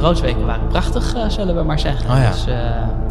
[0.00, 2.10] broodsweken waren prachtig, uh, zullen we maar zeggen.
[2.10, 2.30] Oh ja.
[2.30, 2.54] Dus, uh,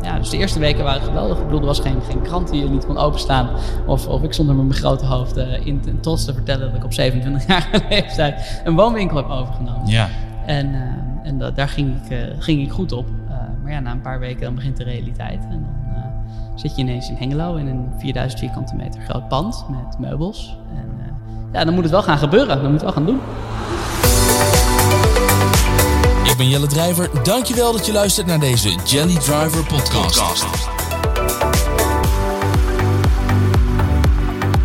[0.01, 1.37] ja, dus de eerste weken waren geweldig.
[1.37, 3.49] Ik bedoel, er was geen, geen krant die je niet kon openstaan.
[3.85, 6.71] Of, of ik stond er met mijn grote hoofd uh, in, in trots te vertellen
[6.71, 9.87] dat ik op 27-jarige leeftijd een woonwinkel heb overgenomen.
[9.87, 10.07] Ja.
[10.45, 10.75] En,
[11.23, 13.07] en da daar ging ik, ging ik goed op.
[13.63, 15.43] maar ja, na een paar weken dan begint de realiteit.
[15.49, 19.99] En dan zit je ineens in Hengelo in een 4000 vierkante meter groot pand met
[19.99, 20.57] meubels.
[20.75, 21.15] En
[21.53, 22.61] ja, dan moet het wel gaan gebeuren.
[22.61, 23.19] Dan moet het wel gaan doen.
[26.39, 27.09] Ik ben Jelle Drijver.
[27.23, 30.45] Dankjewel dat je luistert naar deze Jelly Driver podcast.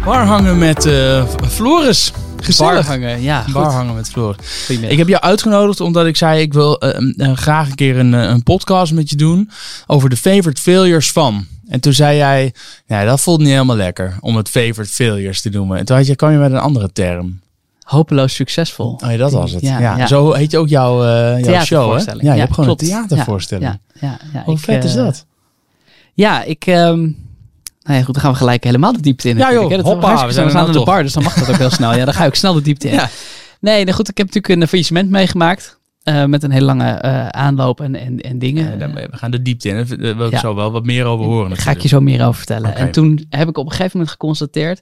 [0.05, 2.13] Bar hangen met uh, Floris.
[2.41, 2.75] Gezellig.
[2.75, 3.43] Bar hangen, ja.
[3.43, 3.53] Goed.
[3.53, 4.69] Bar hangen met Floris.
[4.69, 8.13] Ik heb jou uitgenodigd omdat ik zei ik wil uh, uh, graag een keer een,
[8.13, 9.51] een podcast met je doen
[9.87, 11.47] over de favorite failures van.
[11.69, 12.55] En toen zei jij,
[12.87, 15.79] ja, dat voelt niet helemaal lekker om het favorite failures te noemen.
[15.79, 17.43] En toen had je, kwam je met een andere term.
[17.85, 19.01] Hopeloos succesvol.
[19.05, 19.63] Oh ja, dat was het.
[19.63, 20.07] Ja, ja.
[20.07, 22.05] Zo heet je ook jouw, uh, jouw show, hè?
[22.05, 22.83] Ja, je ja, hebt gewoon klopt.
[22.83, 23.67] een theatervoorstelling.
[23.67, 23.79] Ja,
[24.09, 25.27] ja, ja, Hoe ik, vet is uh, dat?
[26.15, 26.67] Ja, ik...
[26.67, 27.23] Um,
[27.83, 29.37] nou ja, goed, dan gaan we gelijk helemaal de diepte in.
[29.37, 31.95] Ja joh, hoppa, we zijn aan de bar, dus dan mag dat ook heel snel.
[31.95, 33.01] Ja, dan ga ik snel de diepte in.
[33.61, 35.79] Nee, nou goed, ik heb natuurlijk een faillissement meegemaakt.
[36.05, 38.71] Uh, met een hele lange uh, aanloop en, en, en dingen.
[38.71, 39.75] Ja, dan, we gaan de diepte in.
[39.75, 40.39] Daar wil ik ja.
[40.39, 41.49] zo wel wat meer over horen.
[41.49, 42.71] Daar ga ik je zo meer over vertellen.
[42.71, 42.83] Okay.
[42.83, 44.81] En toen heb ik op een gegeven moment geconstateerd.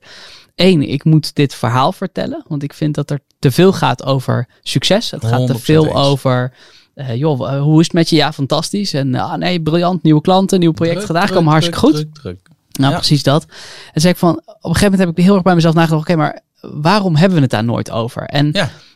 [0.55, 2.45] Eén, ik moet dit verhaal vertellen.
[2.49, 5.11] Want ik vind dat er te veel gaat over succes.
[5.11, 5.95] Het gaat te veel eens.
[5.95, 6.53] over...
[6.95, 8.17] Uh, joh, hoe is het met je?
[8.17, 8.93] Ja, fantastisch.
[8.95, 10.03] En ah, nee, gedaan.
[10.03, 11.29] Nieuwe klanten, nieuwe projecten gedaan.
[11.29, 11.95] Komen hartstikke goed.
[11.95, 12.49] Druk, druk.
[12.73, 12.99] Nou, ja.
[12.99, 13.47] precies dat.
[13.93, 16.03] En zei ik van, op een gegeven moment heb ik heel erg bij mezelf nagedacht.
[16.03, 16.41] Oké, okay, maar
[16.81, 18.23] waarom hebben we het daar nooit over?
[18.23, 18.53] En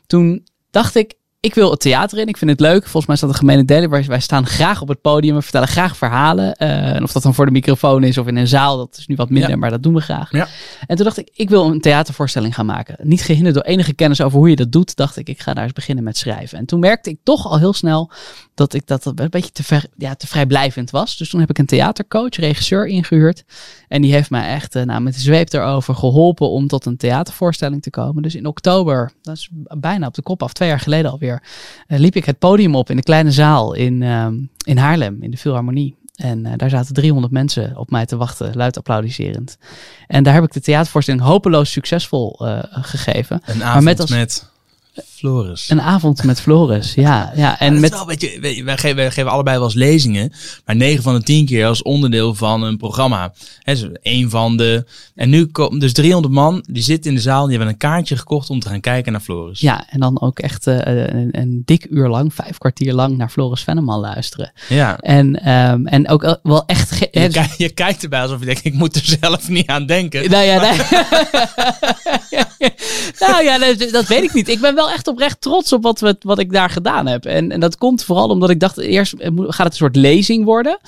[0.07, 1.15] toen dacht ik,
[1.47, 2.27] ik wil het theater in.
[2.27, 2.83] Ik vind het leuk.
[2.83, 3.91] Volgens mij is dat een gemene delen.
[3.91, 5.35] Wij, wij staan graag op het podium.
[5.35, 6.57] We vertellen graag verhalen.
[6.59, 8.77] Uh, en of dat dan voor de microfoon is of in een zaal.
[8.77, 9.57] Dat is nu wat minder, Ja.
[9.57, 10.33] maar dat doen we graag.
[10.33, 10.47] Ja.
[10.87, 12.97] En toen dacht ik, ik wil een theatervoorstelling gaan maken.
[13.03, 14.97] Niet gehinderd door enige kennis over hoe je dat doet.
[14.97, 16.59] Dacht ik, ik ga daar eens beginnen met schrijven.
[16.59, 18.11] En toen merkte ik toch al heel snel
[18.57, 21.17] dat ik dat een beetje te, ver, ja, te vrijblijvend was.
[21.17, 23.45] Dus toen heb ik een theatercoach, regisseur ingehuurd.
[23.89, 26.97] En die heeft mij echt uh, nou, met de zweep erover geholpen om tot een
[26.97, 28.23] theatervoorstelling te komen.
[28.23, 31.43] Dus in oktober, dat is bijna op de kop af, twee jaar geleden alweer,
[31.89, 35.31] uh, liep ik het podium op in de kleine zaal in, um, in Haarlem, in
[35.31, 35.97] de Philharmonie.
[36.15, 39.59] En uh, daar zaten 300 mensen op mij te wachten, luid applaudisserend.
[40.07, 42.37] En daar heb ik de theatervoorstelling hopeloos succesvol
[42.71, 43.41] gegeven.
[43.45, 44.51] Een avond met, als, met,
[45.17, 45.71] Floris.
[45.71, 47.33] Een avond met Floris, ja.
[47.37, 47.59] ja.
[47.59, 48.17] En met, wel wij,
[48.77, 50.33] geven, wij geven allebei wel eens lezingen,
[50.65, 53.33] maar 9 van de 10 keer als onderdeel van een programma.
[53.61, 54.85] He, dus een van de.
[55.15, 58.17] En nu komen dus 300 man, die zitten in de zaal, die hebben een kaartje
[58.17, 59.61] gekocht om te gaan kijken naar Floris.
[59.61, 63.29] Ja, en dan ook echt uh, een, een, dik uur lang, vijf kwartier lang naar
[63.29, 64.53] Floris Venneman luisteren.
[64.69, 64.99] Ja.
[64.99, 66.99] En, um, en ook wel echt.
[67.57, 70.31] Je, kijkt erbij alsof je denkt, ik moet er zelf niet aan denken.
[70.31, 70.77] Nou ja, nee.
[73.21, 74.49] nou ja, dat, dat weet ik niet.
[74.49, 77.25] Ik ben wel echt oprecht trots op wat, we, wat ik daar gedaan heb.
[77.25, 80.79] En, en dat komt vooral omdat ik dacht, eerst gaat het een soort lezing worden.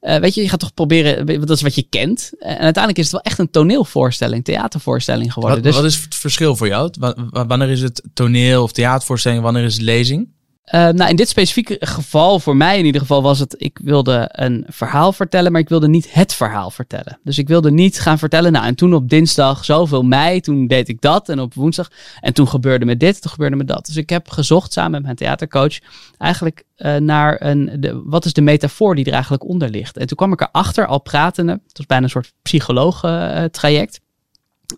[0.00, 2.30] Uh, weet je, je gaat toch proberen, dat is wat je kent.
[2.38, 5.62] En uiteindelijk is het wel echt een toneelvoorstelling, theatervoorstelling geworden.
[5.62, 6.90] Wat, dus, wat is het verschil voor jou?
[6.98, 7.12] W
[7.46, 10.28] wanneer is het toneel of theatervoorstelling, wanneer is het lezing?
[10.66, 14.28] Uh, nou, in dit specifieke geval, voor mij in ieder geval, was het, ik wilde
[14.32, 17.18] een verhaal vertellen, maar ik wilde niet het verhaal vertellen.
[17.24, 20.88] Dus ik wilde niet gaan vertellen, nou, en toen op dinsdag zoveel mei, toen deed
[20.88, 21.90] ik dat, en op woensdag,
[22.20, 23.86] en toen gebeurde me dit, toen gebeurde me dat.
[23.86, 25.78] Dus ik heb gezocht samen met mijn theatercoach
[26.18, 29.96] eigenlijk uh, naar een, de, wat is de metafoor die er eigenlijk onder ligt.
[29.96, 34.00] En toen kwam ik erachter, al pratende, het was bijna een soort psycholoog-traject,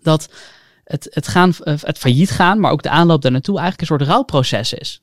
[0.03, 0.28] dat
[0.84, 4.11] het, het, gaan, het failliet gaan, maar ook de aanloop daar naartoe eigenlijk een soort
[4.11, 5.03] rouwproces is.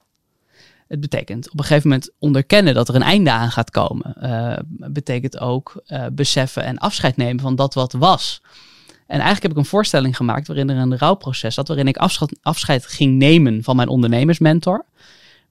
[0.92, 4.16] Het betekent op een gegeven moment onderkennen dat er een einde aan gaat komen.
[4.22, 8.42] Uh, betekent ook uh, beseffen en afscheid nemen van dat wat was.
[9.08, 11.98] En eigenlijk heb ik een voorstelling gemaakt waarin er een rouwproces zat, waarin ik
[12.42, 14.86] afscheid ging nemen van mijn ondernemersmentor.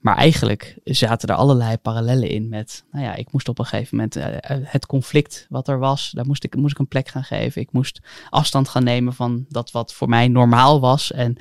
[0.01, 3.95] Maar eigenlijk zaten er allerlei parallellen in met, nou ja, ik moest op een gegeven
[3.97, 4.25] moment uh,
[4.63, 7.61] het conflict wat er was, daar moest ik, moest ik een plek gaan geven.
[7.61, 11.11] Ik moest afstand gaan nemen van dat wat voor mij normaal was.
[11.11, 11.37] En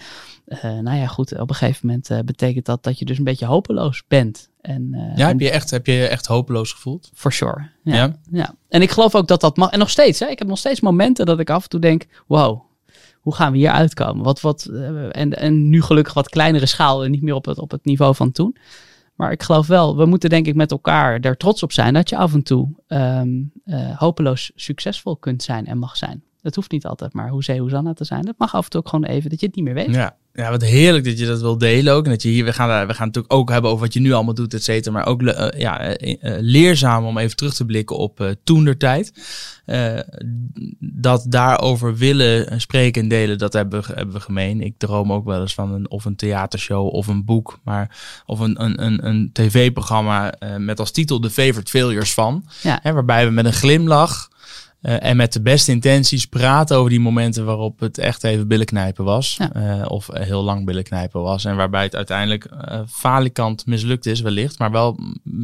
[0.47, 3.24] uh, nou ja, goed, op een gegeven moment uh, betekent dat dat je dus een
[3.24, 4.48] beetje hopeloos bent.
[4.60, 7.10] En, ja, heb je, echt, heb je je echt hopeloos gevoeld?
[7.15, 7.68] For sure.
[7.83, 8.16] Ja, ja.
[8.30, 8.54] ja.
[8.68, 9.71] En ik geloof ook dat dat mag.
[9.71, 12.07] En nog steeds, hè, ik heb nog steeds momenten dat ik af en toe denk,
[12.27, 12.62] wow,
[13.21, 14.25] hoe gaan we hier uitkomen?
[14.25, 14.65] Wat, wat,
[15.11, 18.15] en, en nu gelukkig wat kleinere schaal en niet meer op het, op het niveau
[18.15, 18.57] van toen.
[19.15, 22.09] Maar ik geloof wel, we moeten denk ik met elkaar er trots op zijn dat
[22.09, 26.22] je af en toe um, uh, hopeloos succesvol kunt zijn en mag zijn.
[26.43, 28.22] Dat hoeft niet altijd maar Hoezee Hoezanna te zijn.
[28.22, 29.95] Dat mag af en toe ook gewoon even dat je het niet meer weet.
[29.95, 32.04] Ja, ja, wat heerlijk dat je dat wil delen ook.
[32.04, 34.12] En dat je hier, we gaan, we gaan natuurlijk ook hebben over wat je nu
[34.12, 34.94] allemaal doet, et cetera.
[34.94, 38.77] Maar ook uh, ja, uh, leerzaam om even terug te blikken op uh, toen der
[38.77, 39.12] tijd.
[40.78, 44.60] dat daarover willen spreken en delen, dat hebben, hebben we gemeen.
[44.60, 47.59] Ik droom ook wel eens van een, of een theatershow of een boek.
[47.65, 52.44] Maar, of een, een, een, een tv-programma met als titel The Favorite Failures van.
[52.62, 52.78] Ja.
[52.83, 54.29] Hè, waarbij we met een glimlach
[54.82, 58.66] uh, en met de beste intenties praten over die momenten waarop het echt even billen
[58.66, 59.38] knijpen was.
[59.56, 61.44] Uh, of heel lang billen knijpen was.
[61.44, 64.59] En waarbij het uiteindelijk uh, falikant mislukt is, wellicht.
[64.59, 64.97] Maar wel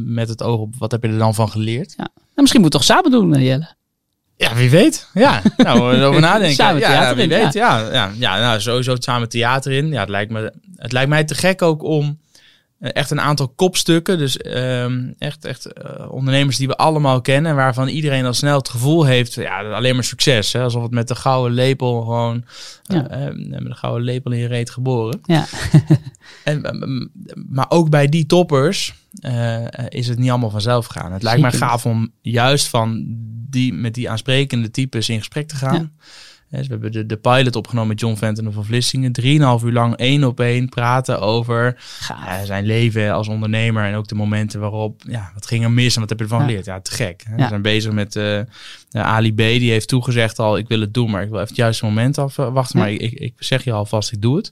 [0.05, 1.93] met het oog op wat heb je er dan van geleerd.
[1.97, 2.07] Ja.
[2.13, 3.75] Nou, misschien moet het toch samen doen, Jelle?
[4.37, 5.09] Ja, wie weet.
[5.13, 6.55] Ja, nou, over nadenken.
[6.55, 7.53] samen ja, theater wie in, weet.
[7.53, 7.91] Ja.
[7.91, 9.87] ja, ja, nou, sowieso samen theater in.
[9.87, 12.26] Ja, het lijkt, me, het lijkt mij te gek ook om eh,
[12.79, 14.17] echt een aantal kopstukken.
[14.17, 17.55] Dus um, echt, echt uh, ondernemers die we allemaal kennen.
[17.55, 19.33] Waarvan iedereen al snel het gevoel heeft.
[19.33, 20.53] Ja, alleen maar succes.
[20.53, 20.61] Hè?
[20.61, 22.45] Alsof het met de gouden lepel gewoon.
[22.83, 23.27] Ja.
[23.27, 25.19] Uh, met de gouden lepel in je reet geboren.
[25.23, 25.45] Ja.
[26.43, 27.09] en,
[27.49, 28.93] maar ook bij die toppers
[29.89, 31.11] is het niet allemaal vanzelf gegaan.
[31.11, 33.05] Het lijkt mij gaaf om juist van
[33.49, 35.75] die, met die aansprekende types in gesprek te gaan.
[35.75, 36.05] Ja.
[36.49, 39.11] Dus we hebben de, de pilot opgenomen met John Fenton van Vlissingen.
[39.11, 41.77] Drieënhalf uur lang één op één praten over
[42.43, 43.83] zijn leven als ondernemer.
[43.85, 46.41] En ook de momenten waarop, ja, wat ging er mis en wat heb je ervan
[46.41, 46.65] geleerd?
[46.65, 47.23] Ja, te gek.
[47.29, 47.35] Hè?
[47.35, 48.39] We zijn bezig met uh,
[48.91, 49.37] Ali B.
[49.37, 52.17] Die heeft toegezegd al, ik wil het doen, maar ik wil even het juiste moment
[52.17, 52.79] afwachten.
[52.79, 54.51] Maar ik, ik, ik zeg je alvast, ik doe het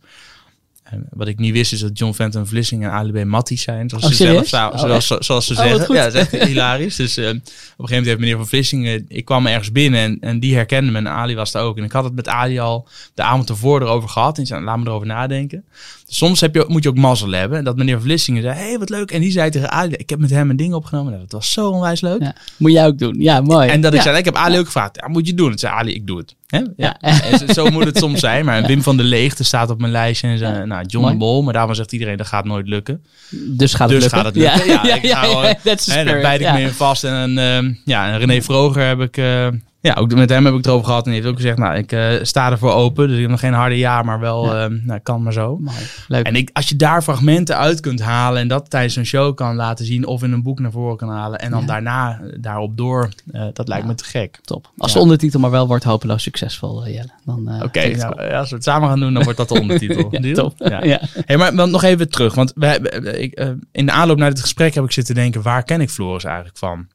[1.10, 3.26] wat ik niet wist is dat John Fenton Vlissing en Ali B.
[3.26, 3.90] Matties zijn.
[3.90, 5.96] Zoals, oh, ze, zelf, oh, zoals, zoals, ze oh, zeggen.
[5.96, 6.96] Ja, dat is echt hilarisch.
[6.96, 9.06] Dus uh, op een gegeven moment heeft meneer Van Vlissingen...
[9.08, 11.78] Ik kwam ergens binnen en, en die herkende me en Ali was daar ook.
[11.78, 14.38] En ik had het met Ali al de avond ervoor erover gehad.
[14.38, 15.66] En zei, laat me erover nadenken
[16.08, 17.64] soms heb je, moet je ook mazzel hebben.
[17.64, 19.12] Dat meneer Vlissingen zei, hey, wat leuk.
[19.12, 21.12] En die zei tegen Ali, ik heb met hem een ding opgenomen.
[21.12, 22.22] Nou, dat was zo onwijs leuk.
[22.22, 23.16] Ja, moet jij ook doen.
[23.18, 23.70] Ja, mooi.
[23.70, 25.52] En dat ik zei, ik heb Ali ook gevraagd, ja, moet je doen?
[25.52, 26.36] En zei Ali, ik doe het.
[26.48, 26.62] Hè?
[26.78, 27.00] Ja.
[27.00, 28.46] En zo moet het soms zijn.
[28.46, 30.28] Maar Wim van der Leegte staat op mijn lijstje.
[30.28, 31.18] En zei, nou, John mooi.
[31.18, 31.44] Bol.
[31.44, 33.04] Maar daarvan zegt iedereen, dat gaat nooit lukken.
[33.30, 34.18] Dus gaat het dus lukken.
[34.18, 34.68] Gaat het lukken.
[34.68, 35.44] Ja, ja, ik ga gewoon,
[35.86, 37.04] hè, daar bijt ik me in vast.
[37.04, 39.18] En, uh, ja, en René Vroger heb ik...
[39.18, 39.48] Uh,
[39.86, 41.06] ja, ook met hem heb ik het over gehad.
[41.06, 43.08] En hij heeft ook gezegd, nou, ik uh, sta ervoor open.
[43.08, 44.70] Dus ik heb nog geen harde ja, maar wel, ja.
[44.70, 45.60] uh, nou, kan maar zo.
[46.08, 46.26] Leuk.
[46.26, 49.56] En ik, als je daar fragmenten uit kunt halen en dat tijdens een show kan
[49.56, 51.66] laten zien of in een boek naar voren kan halen en dan ja.
[51.66, 54.40] daarna eh, daarop door, uh, dat lijkt me te gek.
[54.44, 54.72] Top.
[54.78, 57.10] Als de ondertitel maar wel wordt hopeloos succesvol, Jelle.
[57.26, 60.08] Oké, okay, nou, als we het samen gaan doen, dan wordt dat de ondertitel.
[60.12, 60.54] ja, top.
[60.58, 61.00] Ja.
[61.26, 64.74] Hey, maar dan nog even terug, want wij, ik, in de aanloop naar dit gesprek
[64.74, 66.88] heb ik zitten denken, waar ken ik Floris eigenlijk van?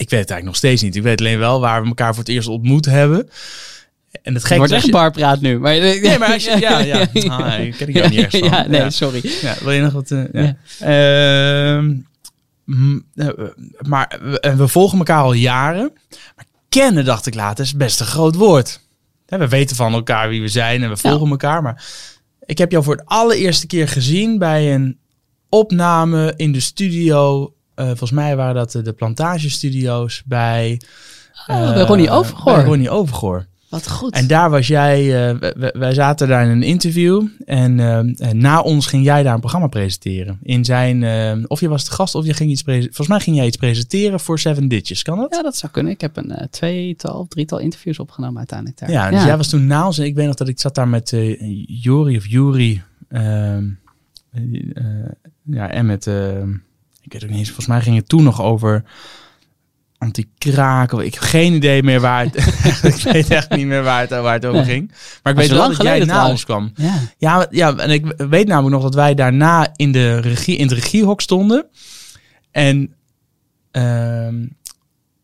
[0.00, 0.96] Ik weet het eigenlijk nog steeds niet.
[0.96, 3.28] Ik weet alleen wel waar we elkaar voor het eerst ontmoet hebben.
[4.22, 5.58] En het, het wordt echt een barpraat nu.
[5.58, 6.98] Maar, nee, maar als je, ja, ja.
[7.28, 8.48] Ah, ik ken ik jou niet eerst van.
[8.48, 9.20] Ja, nee, sorry.
[9.40, 10.10] Ja, wil je nog wat?
[10.10, 10.56] Uh, ja.
[11.78, 11.94] Uh,
[13.80, 15.92] maar we, we, volgen elkaar al jaren.
[16.36, 18.80] Maar kennen, dacht ik later, is best een groot woord.
[19.26, 21.30] We weten van elkaar wie we zijn en we volgen ja.
[21.30, 21.62] elkaar.
[21.62, 21.84] Maar
[22.44, 24.98] ik heb jou voor het allereerste keer gezien bij een
[25.48, 30.80] opname in de studio uh, volgens mij waren dat de plantagestudio's bij...
[31.46, 32.54] Oh, bij Ronnie Overgoor.
[32.54, 33.46] Bij Ronnie Overgoor.
[33.70, 34.14] Wat goed.
[34.14, 37.26] En daar was jij, uh, wij zaten daar in een interview.
[37.44, 40.38] En uh, na ons ging jij daar een programma presenteren.
[40.42, 42.96] In zijn, uh, of je was de gast of je ging iets presenteren.
[42.96, 45.02] Volgens mij ging jij iets presenteren voor Seven Ditches.
[45.02, 45.34] Kan dat?
[45.34, 45.92] Ja, dat zou kunnen.
[45.92, 48.90] Ik heb een tweetal, drietal interviews opgenomen uiteindelijk daar.
[48.90, 49.98] Ja, dus jij was toen na ons.
[49.98, 51.16] En ik weet nog dat ik zat daar met
[51.66, 52.82] Jori of Juri.
[53.08, 53.64] Ehm,
[55.44, 56.52] ja, en met ehm,
[57.10, 58.84] ik weet ook niet eens, volgens mij ging het toen nog over
[59.98, 60.92] anti-kraak.
[60.92, 62.36] Ik heb geen idee meer waar het...
[62.94, 64.92] ik weet echt niet meer waar het, waar het over ging.
[65.22, 66.72] Maar ik weet wel dat jij na ons kwam.
[66.74, 66.98] Ja.
[67.18, 67.46] ja.
[67.50, 71.20] Ja, en ik weet namelijk nog dat wij daarna in, de regie, in het regiehok
[71.20, 71.66] stonden.
[72.50, 72.94] En
[73.72, 74.28] uh,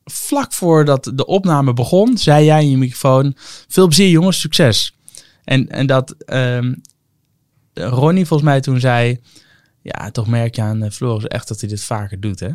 [0.04, 3.34] vlak voordat de opname begon, zei jij in je microfoon...
[3.68, 4.96] Veel plezier jongens, succes.
[5.44, 6.72] En, en dat uh,
[7.74, 9.20] Ronnie volgens mij toen zei...
[9.86, 12.48] Ja, toch merk je aan uh, Floris echt dat hij dit vaker doet, hè?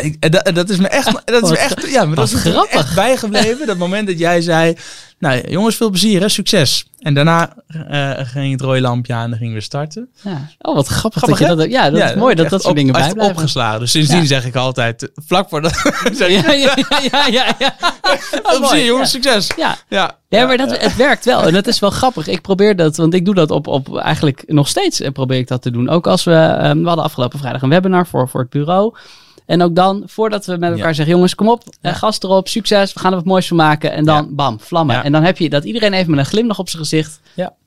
[0.00, 2.78] Ik, dat, dat, is me echt, dat is me echt, ja, maar dat is grappig.
[2.78, 3.66] echt bijgebleven.
[3.66, 4.76] dat moment dat jij zei,
[5.18, 6.86] nou jongens, veel plezier, hè, succes.
[6.98, 7.52] En daarna
[7.90, 10.08] uh, ging het rode lampje aan en dan gingen we starten.
[10.22, 10.48] Ja.
[10.58, 12.92] Oh, wat grappig, dat je dat, ja, dat ja, is mooi dat dat soort dingen
[12.92, 13.30] bij blijven.
[13.34, 13.80] opgeslagen.
[13.80, 14.26] Dus sindsdien ja.
[14.26, 15.82] zeg ik altijd, vlak voor dat,
[16.18, 17.74] ja, ja, ja, ja, ja,
[18.10, 19.50] veel plezier, jongens, succes.
[19.56, 20.18] Ja, ja.
[20.28, 21.42] Ja, maar dat, het werkt wel.
[21.42, 22.26] En dat is wel grappig.
[22.26, 25.48] Ik probeer dat, want ik doe dat op, op eigenlijk nog steeds en probeer ik
[25.48, 25.88] dat te doen.
[25.88, 28.94] Ook als we, um, we hadden afgelopen vrijdag een webinar voor, voor het bureau.
[29.52, 30.92] En ook dan, voordat we met elkaar ja.
[30.92, 31.92] zeggen, jongens, kom op, ja.
[31.92, 33.92] gast erop, succes, we gaan er wat moois van maken.
[33.92, 35.04] En dan, bam, vlammen.
[35.04, 37.20] En dan heb je dat iedereen even met een glimlach op zijn gezicht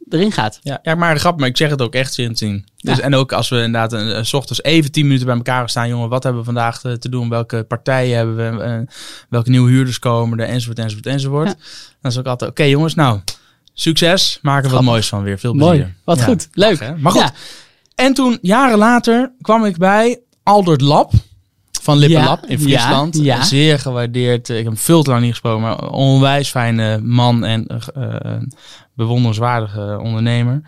[0.09, 0.59] erin gaat.
[0.63, 2.65] Ja, ja maar grap, maar ik zeg het ook echt zien.
[2.77, 5.69] Dus, En ook als we inderdaad een, een, s ochtends even tien minuten bij elkaar
[5.69, 7.29] staan, jongen, wat hebben we vandaag te, te doen?
[7.29, 8.65] Welke partijen hebben we?
[8.65, 8.95] Uh,
[9.29, 10.47] welke nieuwe huurders komen er?
[10.47, 11.55] Enzovoort, enzovoort, enzovoort.
[12.01, 13.19] Dan is ook altijd, oké okay, jongens, nou,
[13.73, 15.39] Succes, maak er wat moois van weer.
[15.39, 15.73] Veel plezier.
[15.73, 16.93] Mooi, wat goed, leuk.
[16.97, 17.31] Maar goed,
[17.95, 21.11] en toen, jaren later, kwam ik bij Aldert Lab
[21.85, 23.17] van Lippenlab in Friesland.
[23.17, 24.49] Ja, Zeer gewaardeerd.
[24.49, 28.37] Ik heb hem veel te lang niet gesproken, maar onwijs fijne man en uh,
[28.93, 30.61] bewonderenswaardige ondernemer.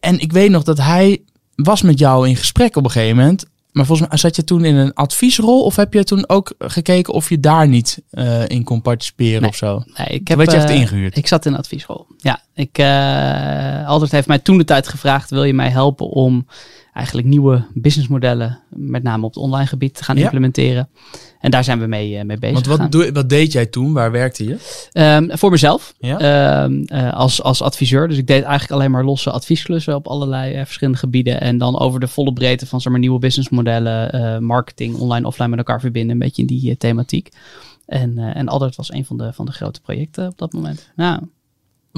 [0.00, 1.22] En ik weet nog dat hij
[1.54, 3.44] was met jou in gesprek op een gegeven moment.
[3.72, 7.12] Maar volgens mij zat je toen in een adviesrol of heb je toen ook gekeken
[7.12, 9.82] of je daar niet uh, in kon participeren of zo?
[9.96, 11.16] Nee, ik heb, je echt ingehuurd?
[11.16, 12.06] Ik zat in een adviesrol.
[12.16, 16.46] Ja, ik uh, altijd heeft mij toen de tijd gevraagd: wil je mij helpen om
[16.94, 20.88] eigenlijk nieuwe businessmodellen, met name op het online gebied, te gaan implementeren.
[21.40, 22.66] En daar zijn we mee, uh, mee bezig.
[22.66, 23.92] Want wat, doe, wat deed jij toen?
[23.92, 24.56] Waar werkte je?
[25.16, 26.64] Um, voor mezelf, ja?
[26.64, 28.08] um, uh, als, als adviseur.
[28.08, 31.40] Dus ik deed eigenlijk alleen maar losse adviesklussen op allerlei uh, verschillende gebieden.
[31.40, 35.58] En dan over de volle breedte van zeg maar, nieuwe businessmodellen, marketing, online, offline met
[35.58, 36.12] elkaar verbinden.
[36.12, 37.28] Een beetje in die thematiek.
[37.86, 40.90] En, en Aldert was een van de, van de grote projecten op dat moment.
[40.96, 41.20] Nou,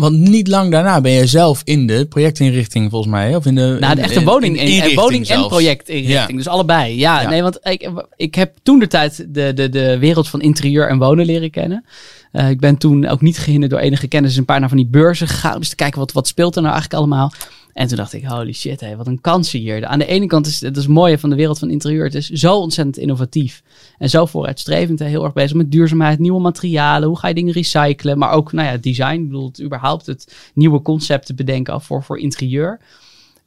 [0.01, 3.37] want niet lang daarna ben je zelf in de projectinrichting volgens mij.
[3.37, 6.31] Of in de, nou, de echte woning, in, in, woning en projectinrichting.
[6.31, 6.37] Ja.
[6.37, 6.99] Dus allebei.
[6.99, 10.89] Ja, nee, want ik, ik heb toen de tijd de, de, de wereld van interieur
[10.89, 11.85] en wonen leren kennen.
[12.33, 14.87] Uh, ik ben toen ook niet gehinderd door enige kennis een paar naar van die
[14.87, 15.55] beurzen gegaan.
[15.55, 17.33] Om dus te kijken wat, wat speelt er nou eigenlijk allemaal.
[17.77, 19.87] En toen dacht ik, holy shit, hé, wat een kans hier.
[19.87, 22.05] Aan de ene kant is het is mooie van de wereld van interieur.
[22.05, 23.63] Het is zo ontzettend innovatief
[23.99, 24.99] en zo vooruitstrevend.
[24.99, 27.09] Heel erg bezig met duurzaamheid, nieuwe materialen.
[27.09, 28.19] Hoe ga je dingen recyclen?
[28.19, 29.15] Maar ook, nou ja, design.
[29.15, 32.81] Ik bedoel, het, überhaupt het nieuwe concepten bedenken voor, voor interieur.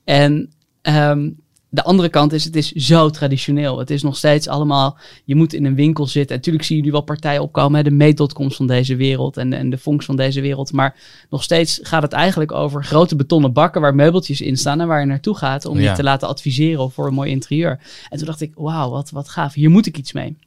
[0.03, 1.39] En um,
[1.70, 3.80] de andere kant is, het is zo traditioneel.
[3.80, 6.36] Het is nog steeds allemaal, je moet in een winkel zitten.
[6.36, 9.70] Natuurlijk zie je nu wel partijen opkomen, hè, de meetdotcoms van deze wereld en, en
[9.70, 10.72] de fonks van deze wereld.
[10.72, 10.96] Maar
[11.30, 15.00] nog steeds gaat het eigenlijk over grote betonnen bakken waar meubeltjes in staan en waar
[15.00, 17.80] je naartoe gaat om je te laten adviseren voor een mooi interieur.
[18.10, 20.38] En toen dacht ik, wauw, wat, wat gaaf, hier moet ik iets mee.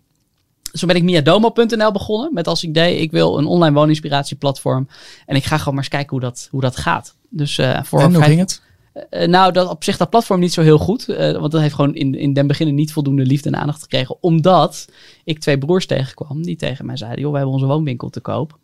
[0.73, 4.89] Zo ben ik miadomo.nl begonnen met als idee, ik wil een online wooninspiratieplatform
[5.27, 7.15] en ik ga gewoon maar eens kijken hoe dat, hoe dat gaat.
[7.29, 8.63] Dus, uh, voor en hoe ging het?
[9.11, 11.09] Uh, nou, dat op zich dat platform niet zo heel goed.
[11.09, 14.17] Uh, want dat heeft gewoon in, in den beginnen niet voldoende liefde en aandacht gekregen.
[14.21, 14.89] Omdat
[15.25, 18.59] ik twee broers tegenkwam die tegen mij zeiden: joh, we hebben onze woonwinkel te koop.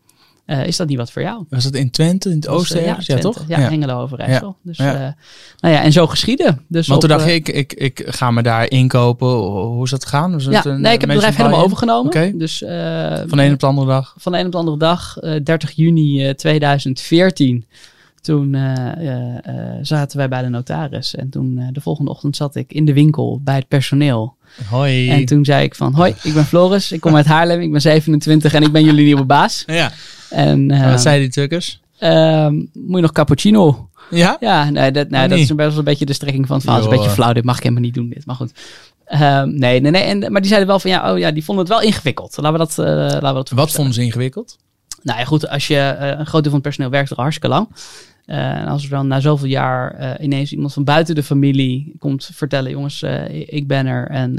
[0.47, 1.44] Uh, is dat niet wat voor jou?
[1.49, 2.82] Was dat in Twente, in het oosten?
[2.82, 3.44] ja, ja, toch?
[3.49, 3.68] Ja, ja.
[3.68, 4.56] Hengelo Overijssel.
[4.62, 4.70] Ja.
[4.70, 6.64] Dus, nou ja, en zo geschieden.
[6.68, 9.28] Dus Want toen dacht ik, ik, ik ga me daar inkopen.
[9.28, 10.32] Hoe is dat gegaan?
[10.32, 12.06] Was ja, een, nee, ik heb het bedrijf helemaal overgenomen.
[12.06, 12.37] Okay.
[12.37, 12.58] Dus,
[13.26, 14.14] van de een op de andere dag?
[14.18, 17.66] Van de een op de andere dag, 30 juni 2014
[18.20, 18.92] toen uh,
[19.82, 21.14] zaten wij bij de notaris.
[21.14, 24.37] En toen de volgende ochtend zat ik in de winkel bij het personeel.
[24.68, 25.10] Hoi.
[25.10, 27.80] En toen zei ik van, hoi, ik ben Floris, ik kom uit Haarlem, ik ben
[27.80, 29.62] 27 en ik ben jullie nieuwe baas.
[29.66, 29.92] Ja.
[30.30, 31.80] En, uh, wat zeiden die tukkers?
[31.98, 33.88] Ehm, moet je nog cappuccino?
[34.10, 34.37] Ja?
[34.40, 36.82] Ja, nee, dat, nou, dat is best wel een beetje de strekking van het verhaal.
[36.82, 38.26] Het is een beetje flauw, dit mag ik helemaal niet doen, dit.
[38.26, 38.52] Maar goed.
[39.04, 40.02] Ehm, nee, nee, nee.
[40.02, 42.37] En, maar die zeiden wel van, ja, oh ja, die vonden het wel ingewikkeld.
[42.37, 44.56] Laten we dat, laten we dat Wat vonden ze ingewikkeld?
[45.02, 47.69] Nou ja, goed, als je een groot deel van het personeel werkt er hartstikke lang.
[48.28, 51.95] Uh, en als er dan na zoveel jaar uh, ineens iemand van buiten de familie
[51.99, 54.38] komt vertellen: jongens, ik ben er en,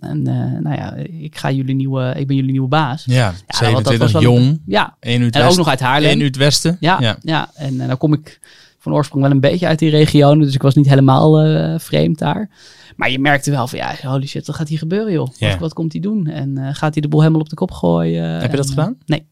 [0.00, 0.22] en
[0.62, 3.04] nou ja, ik ga jullie nieuwe, ik ben jullie nieuwe baas.
[3.06, 4.60] Ja, ja 27 dat was jong.
[4.66, 6.10] Ja, en ook nog uit Haarlem.
[6.10, 6.76] In het westen.
[6.80, 7.16] Ja, ja.
[7.20, 7.50] ja.
[7.54, 8.40] en dan kom ik
[8.78, 12.50] van oorsprong wel een beetje uit die regio, dus ik was niet helemaal vreemd daar.
[12.96, 15.28] Maar je merkte wel van ja, holy shit, wat gaat hier gebeuren joh?
[15.36, 15.50] Yeah.
[15.50, 16.26] Wat, wat, komt hij doen?
[16.26, 18.24] En gaat hij de boel helemaal op de kop gooien?
[18.24, 18.96] Heb je dat gedaan?
[19.06, 19.26] Nee.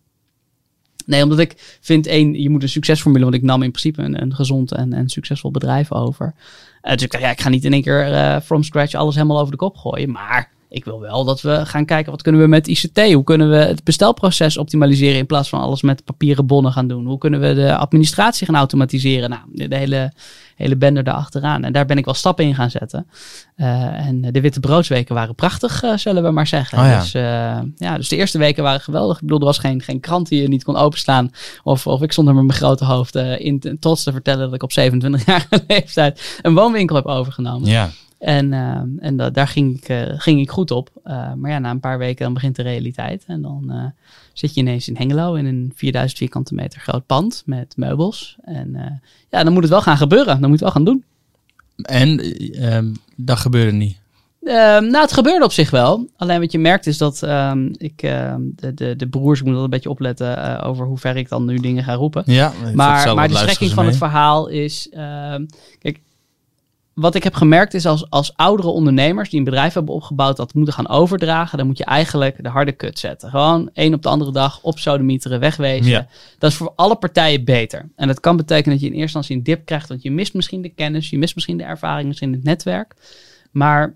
[1.07, 4.23] Nee, omdat ik vind, één, je moet een succesformule, want ik nam in principe een,
[4.23, 6.35] een gezond en, en succesvol bedrijf over.
[6.83, 9.15] Uh, dus ik dacht, ja, ik ga niet in één keer uh, from scratch alles
[9.15, 10.11] helemaal over de kop gooien.
[10.11, 13.13] Maar ik wil wel dat we gaan kijken wat kunnen we met ICT?
[13.13, 17.07] Hoe kunnen we het bestelproces optimaliseren in plaats van alles met papieren bonnen gaan doen?
[17.07, 19.31] Hoe kunnen we de administratie gaan automatiseren?
[19.31, 20.13] Nou, de, hele,
[20.57, 21.65] hele bende erachteraan.
[21.65, 23.07] En daar ben ik wel stappen in gaan zetten.
[23.57, 26.79] Uh, en de witte broodsweken waren prachtig, uh, zullen we maar zeggen.
[26.79, 27.01] Oh ja.
[27.01, 27.23] Dus, uh,
[27.77, 29.17] ja, dus de eerste weken waren geweldig.
[29.17, 31.31] Ik bedoel, er was geen, geen krant die je niet kon openslaan.
[31.63, 34.63] Of, of ik stond er met mijn grote hoofd in trots te vertellen dat ik
[34.63, 37.69] op 27 jaar leeftijd een woonwinkel heb overgenomen.
[37.69, 37.91] Ja.
[38.23, 40.91] En, uh, en da daar ging ik, uh, ging ik goed op.
[41.05, 43.25] Uh, maar ja, na een paar weken dan begint de realiteit.
[43.27, 43.93] En dan
[44.33, 48.37] zit je ineens in Hengelo in een 4000 vierkante meter groot pand met meubels.
[48.43, 49.01] En
[49.31, 50.41] ja, dan moet het wel gaan gebeuren.
[50.41, 51.05] Dan moet het wel gaan doen.
[51.83, 52.19] En
[52.53, 53.97] ehm, dat gebeurde niet?
[54.43, 56.09] Ehm, nou, het gebeurde op zich wel.
[56.17, 57.23] Alleen wat je merkt is dat
[57.77, 61.29] ik, de, de, de broers, ik moet wel een beetje opletten over hoe ver ik
[61.29, 62.23] dan nu dingen ga roepen.
[62.27, 64.89] Ja, maar, maar de strekking van het verhaal is,
[65.79, 66.01] kijk,
[66.95, 70.55] wat ik heb gemerkt is als, als oudere ondernemers die een bedrijf hebben opgebouwd dat
[70.55, 73.31] moeten gaan overdragen, dan moet je eigenlijk de harde kut zetten.
[73.31, 75.91] Gewoon één op de andere dag op sodemieteren, wegwezen.
[75.91, 76.07] Ja.
[76.39, 77.89] Dat is voor alle partijen beter.
[77.97, 80.35] En dat kan betekenen dat je in eerste instantie een dip krijgt, want je mist
[80.35, 82.95] misschien de kennis, je mist misschien de ervaring, misschien het netwerk.
[83.51, 83.95] Maar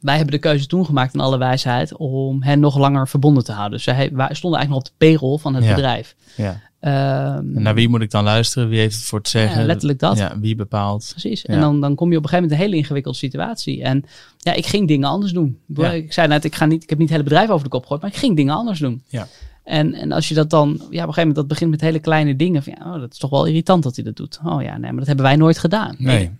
[0.00, 3.52] wij hebben de keuze toen gemaakt in alle wijsheid om hen nog langer verbonden te
[3.52, 3.72] houden.
[3.72, 6.14] Dus zij stonden eigenlijk nog op de payroll van het bedrijf.
[6.36, 6.60] Ja.
[6.82, 8.68] Ehm, naar wie moet ik dan luisteren?
[8.68, 9.60] Wie heeft het voor te zeggen?
[9.60, 10.18] Ja, letterlijk dat.
[10.18, 11.06] Ja, wie bepaalt?
[11.10, 11.44] Precies.
[11.44, 13.82] En dan, dan kom je op een gegeven moment een hele ingewikkelde situatie.
[13.82, 14.04] En
[14.38, 15.58] ja, ik ging dingen anders doen.
[15.92, 17.82] Ik zei net, ik, ga niet, ik heb niet het hele bedrijf over de kop
[17.82, 19.02] gegooid, maar ik ging dingen anders doen.
[19.08, 19.26] Ja.
[19.64, 21.98] En, en als je dat dan, ja, op een gegeven moment, dat begint met hele
[21.98, 22.62] kleine dingen.
[22.62, 24.38] Van, ja, oh, dat is toch wel irritant dat hij dat doet.
[24.44, 25.94] Oh ja, nee, maar dat hebben wij nooit gedaan.
[25.98, 26.30] Nee.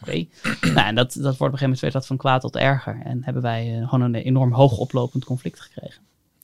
[0.00, 0.24] Oké.
[0.74, 3.00] nou, en dat, dat wordt op een gegeven moment weer dat van kwaad tot erger.
[3.04, 6.02] En hebben wij uh, gewoon een enorm hoog oplopend conflict gekregen.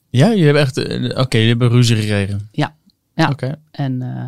[0.09, 2.49] Ja, je hebt echt, uh, oké, je hebt ruzie gekregen.
[2.51, 2.75] Ja.
[3.21, 3.29] Ja.
[3.29, 3.55] Oké.
[3.71, 4.23] En uh,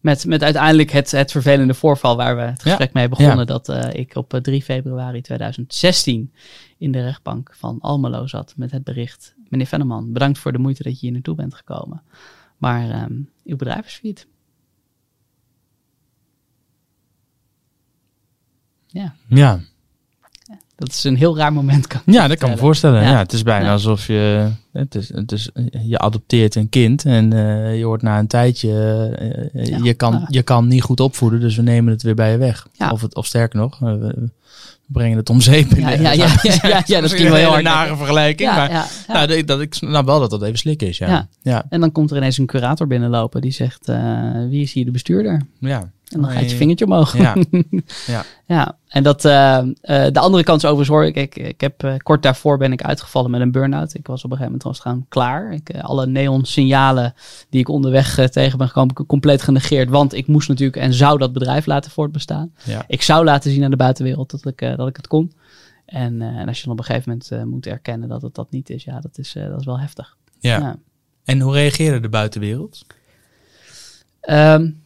[0.00, 3.38] met, met uiteindelijk het, het vervelende voorval waar we het gesprek mee begonnen.
[3.38, 3.44] Ja.
[3.44, 6.32] Dat ik op 3 februari 2016
[6.78, 10.82] in de rechtbank van Almelo zat met het bericht meneer Venneman, bedankt voor de moeite
[10.82, 12.02] dat je hier naartoe bent gekomen.
[12.56, 14.26] Maar um, uw bedrijf is failliet.
[18.86, 19.14] Ja.
[19.28, 19.60] ja.
[20.76, 21.86] Dat is een heel raar moment.
[21.86, 23.02] Kan ja, dat kan me voorstellen.
[23.02, 23.18] Ja.
[23.18, 25.50] het is bijna alsof je, het is, het is,
[25.82, 28.70] je adopteert een kind en uh, je hoort na een tijdje,
[29.54, 32.38] uh, je, kan, je kan niet goed opvoeden, dus we nemen het weer bij je
[32.38, 32.68] weg.
[32.90, 34.30] Of, het, of sterker nog, we,
[34.86, 35.70] brengen het om zeep.
[35.76, 38.50] Ja, ja, ja, ja, ja, dat is wel heel een nare vergelijking.
[38.50, 40.98] maar Nou, dat ik nou wel dat dat even slik is.
[40.98, 41.28] Ja.
[41.42, 41.64] Ja.
[41.68, 43.86] En dan komt er ineens een curator binnenlopen die zegt:
[44.48, 45.42] Wie is hier de bestuurder?
[45.58, 45.90] Ja.
[46.06, 47.16] En dan gaat je vingertje omhoog.
[47.16, 47.36] Ja.
[48.06, 48.24] ja.
[48.46, 48.78] ja.
[48.88, 49.72] En dat, uh, uh,
[50.12, 52.82] de andere kant is overigens hoor ik, ik, ik heb uh, kort daarvoor ben ik
[52.82, 53.94] uitgevallen met een burn-out.
[53.94, 55.52] Ik was op een gegeven moment was gaan klaar.
[55.52, 57.14] Ik, alle neon signalen
[57.50, 59.90] die ik onderweg tegen ben gekomen, compleet genegeerd.
[59.90, 62.52] Want ik moest natuurlijk en zou dat bedrijf laten voortbestaan.
[62.64, 62.84] Ja.
[62.88, 65.32] Ik zou laten zien aan de buitenwereld dat ik, dat ik het kon.
[65.86, 68.70] En, en als je dan op een gegeven moment moet erkennen dat het dat niet
[68.70, 70.16] is, ja, dat is, dat is wel heftig.
[70.38, 70.58] Ja.
[70.58, 70.76] ja.
[71.24, 72.86] En hoe reageerde de buitenwereld?
[74.28, 74.84] Um,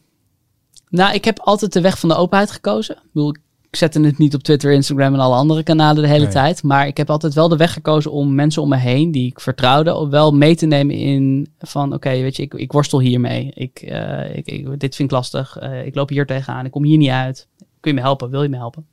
[0.91, 2.95] nou, ik heb altijd de weg van de openheid gekozen.
[2.95, 3.35] Ik bedoel,
[3.69, 6.63] ik zette het niet op Twitter, Instagram en alle andere kanalen de hele tijd.
[6.63, 9.39] Maar ik heb altijd wel de weg gekozen om mensen om me heen die ik
[9.39, 13.51] vertrouwde, wel mee te nemen in van oké, weet je, ik, ik worstel hiermee.
[13.53, 15.61] Ik, uh, ik, ik, dit vind ik lastig.
[15.61, 16.65] Uh, ik loop hier tegenaan.
[16.65, 17.47] Ik kom hier niet uit.
[17.79, 18.29] Kun je me helpen?
[18.29, 18.85] Wil je me helpen?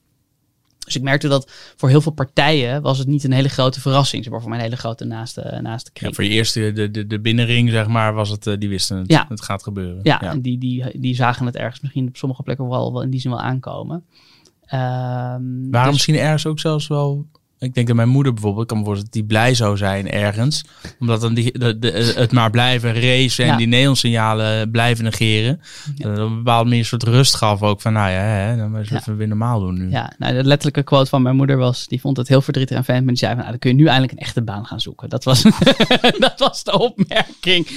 [0.99, 4.23] Ik merkte dat voor heel veel partijen was het niet een hele grote verrassing.
[4.23, 6.11] Zeg maar voor mijn hele grote naaste, naaste kring.
[6.11, 9.11] Ja, voor je eerste, de, de, de binnenring, zeg maar, was het, die wisten het,
[9.11, 9.26] ja.
[9.28, 10.00] het gaat gebeuren.
[10.02, 13.02] Ja, ja, en die, die, die zagen het ergens misschien op sommige plekken wel, wel
[13.02, 14.05] in die zin wel aankomen.
[14.73, 17.26] Um, Waarom dus, misschien ergens ook zelfs wel
[17.59, 20.64] ik denk dat mijn moeder bijvoorbeeld, kan voorstellen, die blij zou zijn ergens.
[21.01, 25.61] Omdat dan die, de, de, het maar blijven racen en die neonsignalen blijven negeren.
[25.94, 26.09] Ja.
[26.09, 29.14] Dat een bepaald meer soort rust gaf ook van, nou ja, hè, dan moeten we
[29.14, 29.90] weer normaal doen nu.
[29.90, 32.85] Ja, nou, de letterlijke quote van mijn moeder was, die vond het heel verdrietig en
[32.85, 33.05] fijn.
[33.05, 35.09] Maar die zei van, nou, dan kun je nu eindelijk een echte baan gaan zoeken.
[35.09, 35.42] Dat was,
[36.18, 37.68] dat was de opmerking.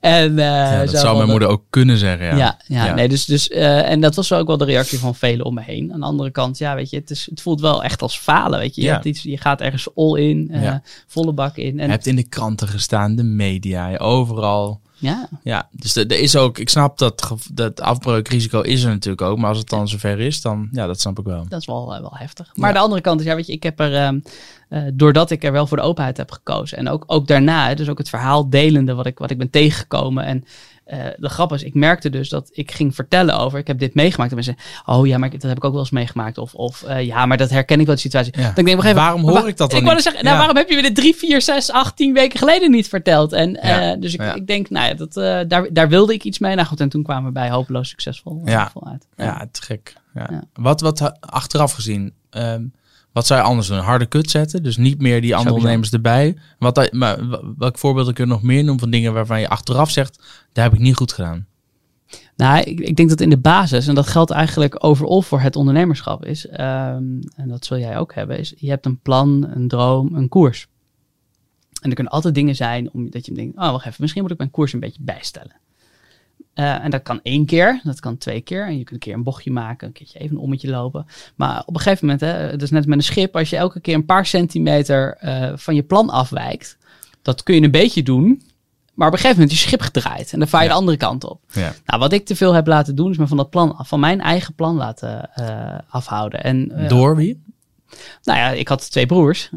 [0.00, 2.36] En, uh, ja, dat zou mijn moeder ook kunnen zeggen, ja.
[2.36, 5.46] Ja, ja, nee, dus, dus uh, en dat was ook wel de reactie van velen
[5.46, 5.92] om me heen.
[5.92, 8.58] Aan de andere kant, ja, weet je, het, is, het voelt wel echt als falen,
[8.58, 8.82] weet je.
[8.82, 10.74] Je hebt iets je gaat ergens all in, uh,
[11.06, 11.80] volle bak in.
[11.80, 14.80] En je hebt in de kranten gestaan, de media, overal.
[15.02, 15.28] Ja.
[15.42, 19.48] Ja, dus er is ook, ik snap dat, dat afbreukrisico is er natuurlijk ook, maar
[19.48, 21.44] als het dan zover is, dan ja, dat snap ik wel.
[21.48, 22.52] Dat is wel, uh, wel heftig.
[22.54, 22.74] Maar ja.
[22.74, 24.22] de andere kant is, ja, weet je, ik heb er, um,
[24.72, 27.88] uh, doordat ik er wel voor de openheid heb gekozen en ook, ook daarna, dus
[27.88, 30.44] ook het verhaal delende wat ik, wat ik ben tegengekomen en
[30.86, 33.94] uh, de grap is, ik merkte dus dat ik ging vertellen over, ik heb dit
[33.94, 34.30] meegemaakt.
[34.30, 36.38] En mensen, oh ja, maar dat heb ik ook wel eens meegemaakt.
[36.38, 38.32] Of, of uh, ja, maar dat herken ik wel de situatie.
[38.36, 38.52] Ja.
[38.52, 40.02] Dan denk ik, even, waarom hoor ik dat dan ik niet?
[40.02, 40.40] Zeggen, nou, ja.
[40.40, 43.32] waarom heb je me dit drie, vier, zes, acht, tien weken geleden niet verteld?
[43.32, 43.96] En ja.
[43.96, 45.14] dus ik, ik, denk, nou ja, dat,
[45.48, 46.54] daar, daar wilde ik iets mee.
[46.54, 48.72] Nou goed, en toen kwamen we bij hopeloos succesvol ja.
[48.84, 49.06] uit.
[49.16, 49.94] Ja, te gek.
[50.14, 50.42] Ja.
[50.52, 52.72] Wat, wat achteraf gezien, um,
[53.12, 53.76] wat zou je anders doen?
[53.76, 56.36] Een harde kut zetten, dus niet meer die andere ondernemers erbij.
[56.58, 57.18] Wat, maar,
[57.58, 60.22] welk voorbeeld kun je nog meer noemen van dingen waarvan je achteraf zegt,
[60.52, 61.46] daar heb ik niet goed gedaan?
[62.36, 65.56] Nou, ik, ik, denk dat in de basis, en dat geldt eigenlijk overal voor het
[65.56, 66.58] ondernemerschap, is, um,
[67.36, 70.68] en dat zul jij ook hebben, is je hebt een plan, een droom, een koers.
[71.80, 74.30] En er kunnen altijd dingen zijn om, dat je denkt, oh wacht even, misschien moet
[74.30, 75.60] ik mijn koers een beetje bijstellen.
[76.54, 78.66] Uh, en dat kan één keer, dat kan twee keer.
[78.66, 81.06] En je kunt een keer een bochtje maken, een keertje even een ommetje lopen.
[81.34, 83.80] Maar op een gegeven moment, hè, het is net met een schip, als je elke
[83.80, 86.78] keer een paar centimeter uh, van je plan afwijkt,
[87.22, 88.42] dat kun je een beetje doen.
[88.94, 90.72] Maar op een gegeven moment is je schip gedraaid en dan vaar je ja.
[90.72, 91.40] de andere kant op.
[91.52, 91.72] Ja.
[91.84, 94.20] Nou, wat ik te veel heb laten doen, is me van dat plan, van mijn
[94.20, 96.44] eigen plan laten uh, afhouden.
[96.44, 97.42] En, Door wie?
[98.22, 99.50] Nou ja, ik had twee broers,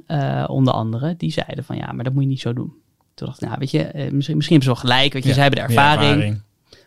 [0.48, 2.74] onder andere, die zeiden van ja, maar dat moet je niet zo doen.
[3.14, 5.34] Toen dacht ik, nou weet je, misschien, misschien hebben ze wel gelijk, weet je, ja.
[5.34, 6.12] zij hebben de ervaring.
[6.12, 6.42] ervaring.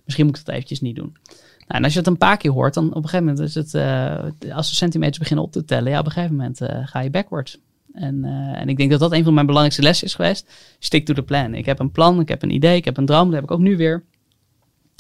[0.08, 1.16] Misschien moet ik dat eventjes niet doen.
[1.58, 3.54] Nou, en als je het een paar keer hoort, dan op een gegeven moment is
[3.54, 3.74] het,
[4.52, 7.58] als de centimeters beginnen op te tellen, ja, op een gegeven moment ga je backwards.
[7.92, 10.46] En, uh, en ik denk dat dat een van mijn belangrijkste lessen is geweest.
[10.78, 11.54] Stick to the plan.
[11.54, 13.24] Ik heb een plan, ik heb een idee, ik heb een droom.
[13.24, 14.04] Dat heb ik ook nu weer.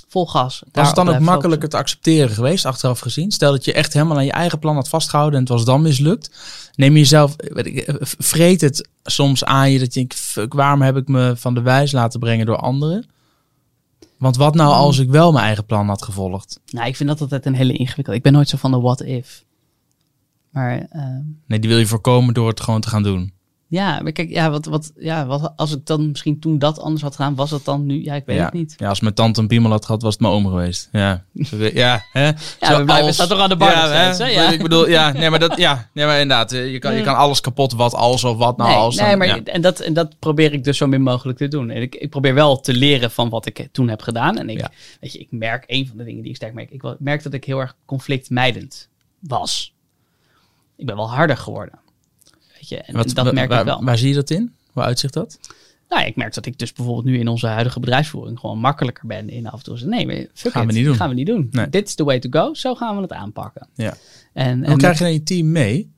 [0.08, 0.62] Vol gas.
[0.72, 3.30] Was het dan ook makkelijker te accepteren geweest, achteraf gezien?
[3.30, 5.82] Stel dat je echt helemaal aan je eigen plan had vastgehouden en het was dan
[5.82, 6.30] mislukt.
[6.74, 7.84] Neem je jezelf, weet ik,
[8.18, 11.62] vreet het soms aan je dat je denkt, fuck, waarom heb ik me van de
[11.62, 13.06] wijs laten brengen door anderen?
[14.18, 16.60] Want wat nou als ik wel mijn eigen plan had gevolgd?
[16.66, 18.18] Nou, ik vind dat altijd een hele ingewikkelde.
[18.18, 19.44] Ik ben nooit zo van de what if.
[20.50, 23.32] Maar, ehm, nee, die wil je voorkomen door het gewoon te gaan doen.
[23.70, 27.02] Ja, maar kijk, ja, wat, wat, ja, wat, als ik dan misschien toen dat anders
[27.02, 28.04] had gedaan, was het dan nu?
[28.04, 28.74] Ja, ik weet het niet.
[28.76, 30.88] Ja, als mijn tante een piemel had gehad, was het mijn oom geweest.
[30.92, 31.24] Ja,
[31.72, 32.26] ja, hè?
[32.60, 34.40] ja we blijven als, toch aan de bar ja, steeds, hè?
[34.40, 34.50] Ja.
[34.50, 37.16] Ik bedoel, ja, nee, maar dat, ja, nee, maar inderdaad, eh, je kan, je kan
[37.16, 38.96] alles kapot, wat als of wat nou nee, als.
[38.96, 41.70] Nee, maar en, dat, en dat probeer ik dus zo min mogelijk te doen.
[41.70, 44.38] En ik, ik probeer wel te leren van wat ik toen heb gedaan.
[44.38, 44.68] En ik,
[45.00, 47.32] weet je, ik merk, een van de dingen die ik sterk merk, ik merk dat
[47.32, 49.74] ik heel erg conflictmijdend was.
[50.76, 51.78] Ik ben wel harder geworden.
[52.68, 53.84] Weet je, en, Wat, dat merk waar, ik wel.
[53.84, 54.52] Waar zie je dat in?
[54.72, 55.38] Hoe uitzicht dat?
[55.88, 59.28] Nou, ik merk dat ik dus bijvoorbeeld nu in onze huidige bedrijfsvoering gewoon makkelijker ben
[59.28, 59.88] in af en toe.
[59.88, 60.94] Nee, fuck gaan it, we niet doen.
[60.94, 61.52] Gaan we niet doen.
[61.70, 62.54] Dit is the way to go.
[62.54, 63.68] Zo gaan we het aanpakken.
[63.74, 63.96] Ja.
[64.32, 65.92] En, en, krijg je dan je team mee?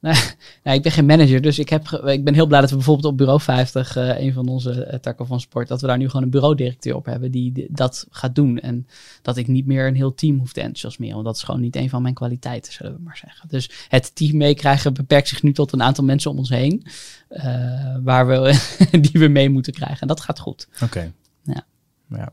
[0.64, 3.12] nou, ik ben geen manager, dus ik, heb, ik ben heel blij dat we bijvoorbeeld
[3.12, 5.98] op Bureau 50, uh, eh, een van onze uh, takken van sport, dat we daar
[5.98, 8.58] nu gewoon een bureaudirecteur op hebben die, dat gaat doen.
[8.58, 8.86] En
[9.22, 11.76] dat ik niet meer een heel team hoef te enthousiasmeren, want dat is gewoon niet
[11.76, 13.48] een van mijn kwaliteiten, zullen we maar zeggen.
[13.48, 16.86] Dus het team meekrijgen beperkt zich nu tot een aantal mensen om ons heen,
[17.30, 18.60] uh, waar we,
[19.10, 20.00] die we mee moeten krijgen.
[20.00, 20.68] En dat gaat goed.
[20.82, 21.12] Oké.
[21.42, 21.66] Ja.
[22.08, 22.32] ja.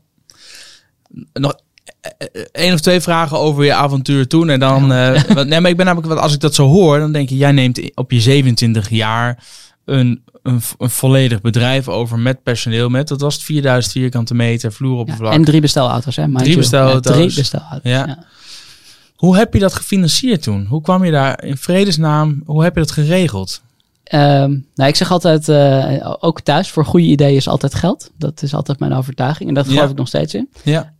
[1.32, 1.60] Nog
[2.52, 4.48] één of twee vragen over je avontuur toen.
[4.48, 4.92] En dan.
[4.92, 7.52] Uh, nee, maar ik ben namelijk, als ik dat zo hoor, dan denk je, jij
[7.52, 9.44] neemt op je 27 jaar
[9.84, 12.88] een, een, een volledig bedrijf over met personeel.
[12.88, 15.32] Met, dat was het 4000 vierkante meter, vloeroppervlak.
[15.32, 16.32] Ja, en drie bestelauto's, hè?
[16.32, 17.12] Drie bestelauto's.
[17.12, 17.80] Ja, drie bestelauto's.
[17.82, 18.06] Ja.
[18.06, 18.24] ja.
[19.16, 20.66] Hoe heb je dat gefinancierd toen?
[20.66, 22.42] Hoe kwam je daar in vredesnaam?
[22.46, 23.62] Hoe heb je dat geregeld?
[24.14, 28.10] Um, nou, ik zeg altijd, uh, ook thuis, voor goede ideeën is altijd geld.
[28.16, 30.48] Dat is altijd mijn overtuiging en dat geloof ik nog steeds in.
[30.64, 30.94] Ja.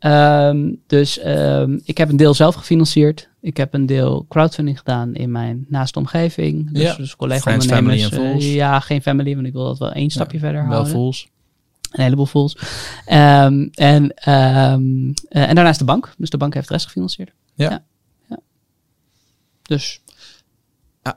[0.48, 3.28] Um, dus um, ik heb een deel zelf gefinancierd.
[3.40, 6.72] Ik heb een deel crowdfunding gedaan in mijn naaste omgeving.
[6.72, 6.94] Dus, ja.
[6.94, 8.12] dus collega-ondernemers.
[8.12, 10.92] Uh, ja, geen family, want ik wil dat wel één stapje verder wel houden.
[10.92, 11.28] Wel fools.
[11.90, 12.56] Een heleboel fools.
[13.04, 13.70] en,
[14.26, 16.14] uh, en daarnaast de bank.
[16.18, 17.32] Dus de bank heeft de rest gefinancierd.
[17.54, 17.84] Ja.
[18.28, 18.38] ja.
[19.62, 20.00] Dus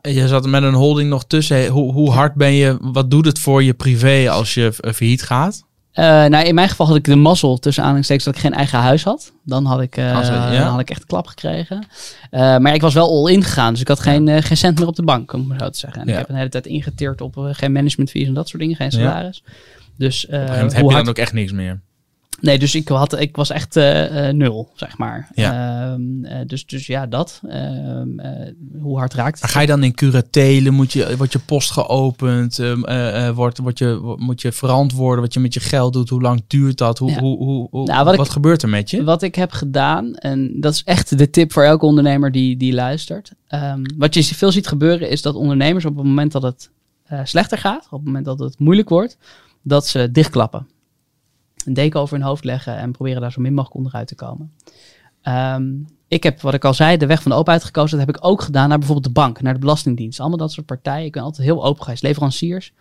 [0.02, 1.68] je zat met een holding nog tussen.
[1.68, 2.78] Hoe, hoe hard ben je?
[2.82, 5.70] Wat doet het voor je privé als je failliet gaat?
[5.94, 8.80] Uh, nou, in mijn geval had ik de mazzel tussen aanhalingstekens dat ik geen eigen
[8.80, 9.32] huis had.
[9.44, 10.50] Dan had ik, uh, ja.
[10.50, 11.86] dan had ik echt een klap gekregen.
[12.32, 14.88] Uh, maar ik was wel all in gegaan, dus ik had geen, geen cent meer
[14.88, 16.02] op de bank, om zo te zeggen.
[16.02, 16.14] En ja.
[16.14, 18.92] ik heb een hele tijd ingeteerd op geen management fees en dat soort dingen, geen
[18.92, 19.44] salaris.
[19.46, 19.52] Ja.
[19.98, 21.82] Dus, een heb je dan ook echt niks meer.
[22.42, 25.30] Nee, dus ik, had, ik was echt uh, nul, zeg maar.
[25.36, 25.98] Ja.
[25.98, 27.42] Uh, dus, dus ja, dat.
[27.48, 28.08] Ehm,
[28.82, 29.50] hoe hard raakt het?
[29.50, 30.74] Ga je dan in curatelen?
[30.74, 32.60] Moet je, wordt je post geopend?
[32.60, 36.10] Ehm, wordt, wordt je, moet je verantwoorden wat je met je geld doet?
[36.10, 36.98] Hoe lang duurt dat?
[36.98, 37.20] Hoe, ja.
[37.20, 39.04] hoe, hoe, hoe nou, wat, ik, gebeurt er met je?
[39.04, 42.74] Wat ik heb gedaan, en dat is echt de tip voor elke ondernemer die, die
[42.74, 43.32] luistert.
[43.98, 46.70] Wat je veel ziet gebeuren is dat ondernemers op het moment dat het
[47.24, 49.18] slechter gaat, op het moment dat het moeilijk wordt,
[49.62, 50.68] dat ze dichtklappen
[51.66, 54.52] een deken over hun hoofd leggen en proberen daar zo min mogelijk onderuit te komen.
[55.24, 57.98] Um, ik heb, wat ik al zei, de weg van de openheid gekozen.
[57.98, 60.20] Dat heb ik ook gedaan naar bijvoorbeeld de bank, naar de Belastingdienst.
[60.20, 61.06] Allemaal dat soort partijen.
[61.06, 62.74] Ik ben altijd heel open geweest, leveranciers,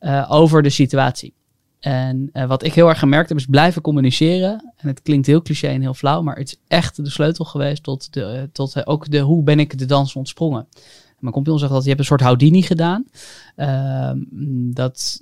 [0.00, 1.34] uh, over de situatie.
[1.80, 4.72] En uh, wat ik heel erg gemerkt heb, is blijven communiceren.
[4.76, 7.82] En het klinkt heel cliché en heel flauw, maar het is echt de sleutel geweest
[7.82, 10.66] tot, de, tot uh, ook de hoe ben ik de dans ontsprongen.
[11.22, 13.04] Mijn compagnon zegt dat je hebt een soort Houdini gedaan.
[13.56, 14.10] Uh,
[14.74, 15.18] dat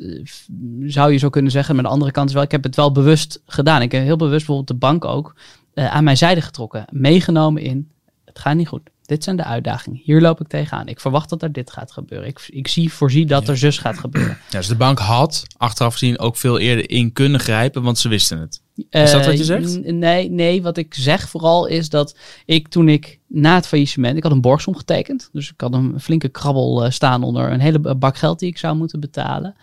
[0.86, 1.74] zou je zo kunnen zeggen.
[1.74, 3.82] Maar de andere kant is wel, ik heb het wel bewust gedaan.
[3.82, 5.34] Ik heb heel bewust bijvoorbeeld de bank ook
[5.74, 6.84] uh, aan mijn zijde getrokken.
[6.90, 7.90] Meegenomen in,
[8.24, 8.90] het gaat niet goed.
[9.10, 10.00] Dit zijn de uitdagingen.
[10.04, 10.88] Hier loop ik tegenaan.
[10.88, 12.28] Ik verwacht dat er dit gaat gebeuren.
[12.28, 13.52] Ik, ik zie, voorzie dat ja.
[13.52, 14.38] er zus gaat gebeuren.
[14.50, 18.08] Ja, dus de bank had achteraf gezien ook veel eerder in kunnen grijpen, want ze
[18.08, 18.60] wisten het.
[18.90, 19.76] Is dat wat je zegt?
[19.76, 24.16] Uh, nee, nee, wat ik zeg vooral is dat ik toen ik na het faillissement,
[24.16, 25.28] ik had een borgsom getekend.
[25.32, 28.58] Dus ik had een flinke krabbel uh, staan onder een hele bak geld die ik
[28.58, 29.54] zou moeten betalen.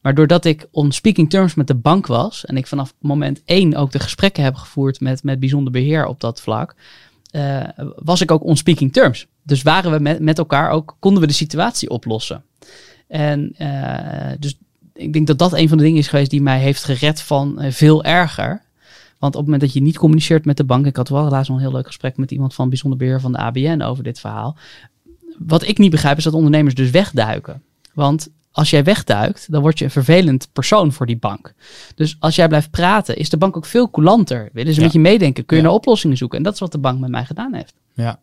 [0.00, 3.74] Maar doordat ik on speaking terms met de bank was en ik vanaf moment één
[3.74, 6.74] ook de gesprekken heb gevoerd met, met bijzonder beheer op dat vlak,
[7.32, 9.26] uh, was ik ook on speaking terms.
[9.42, 12.44] Dus waren we met, met elkaar ook, konden we de situatie oplossen.
[13.08, 14.58] En uh, dus
[14.94, 17.62] ik denk dat dat een van de dingen is geweest die mij heeft gered van
[17.62, 18.64] uh, veel erger.
[19.18, 21.48] Want op het moment dat je niet communiceert met de bank, ik had wel laatst
[21.48, 24.20] nog een heel leuk gesprek met iemand van bijzonder beheer van de ABN over dit
[24.20, 24.56] verhaal.
[25.38, 27.62] Wat ik niet begrijp is dat ondernemers dus wegduiken.
[27.94, 31.54] Want als jij wegduikt, dan word je een vervelend persoon voor die bank.
[31.94, 34.48] Dus als jij blijft praten, is de bank ook veel coulanter.
[34.52, 34.84] Willen ze ja.
[34.84, 35.46] met je meedenken?
[35.46, 35.68] Kun je ja.
[35.68, 36.38] naar oplossingen zoeken?
[36.38, 37.74] En dat is wat de bank met mij gedaan heeft.
[37.94, 38.18] Ja.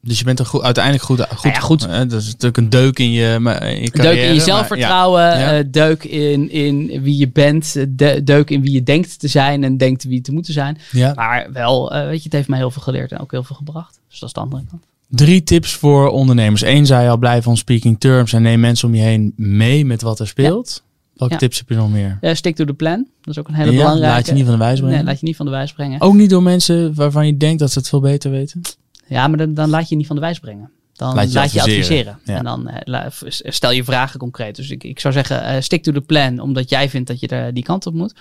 [0.00, 1.20] Dus je bent er goed, uiteindelijk goed.
[1.20, 1.80] goed, nou ja, goed.
[2.10, 5.22] Dat is natuurlijk een deuk in je, in je carrière, Deuk in je zelfvertrouwen.
[5.22, 7.72] Maar, uh, deuk in, in wie je bent.
[7.98, 10.78] De, deuk in wie je denkt te zijn en denkt wie te moeten zijn.
[10.90, 11.12] Ja.
[11.14, 13.56] Maar wel, uh, weet je, het heeft mij heel veel geleerd en ook heel veel
[13.56, 14.00] gebracht.
[14.08, 14.84] Dus dat is de andere kant.
[15.08, 16.62] Drie tips voor ondernemers.
[16.62, 20.02] Eén zei al, blijf on speaking terms en neem mensen om je heen mee met
[20.02, 20.82] wat er speelt.
[21.14, 21.40] Welke Ja.
[21.40, 22.18] tips heb je nog meer?
[22.20, 23.06] Eh, stick to the plan.
[23.20, 24.14] Dat is ook een hele Ja, belangrijke.
[24.16, 24.96] laat je niet van de wijs brengen.
[24.96, 26.00] Nee, laat je niet van de wijs brengen.
[26.00, 28.60] Ook niet door mensen waarvan je denkt dat ze het veel beter weten.
[29.06, 30.70] Ja, maar dan, dan laat je niet van de wijs brengen.
[30.92, 32.18] Dan Laat laat je je, adviseren.
[32.24, 34.56] En dan la- v- stel je vragen concreet.
[34.56, 37.26] Dus ik, ik zou zeggen, eh, stick to the plan, omdat jij vindt dat je
[37.28, 38.14] er die kant op moet.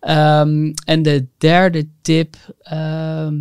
[0.00, 3.34] Ehm, en de derde tip, ehm,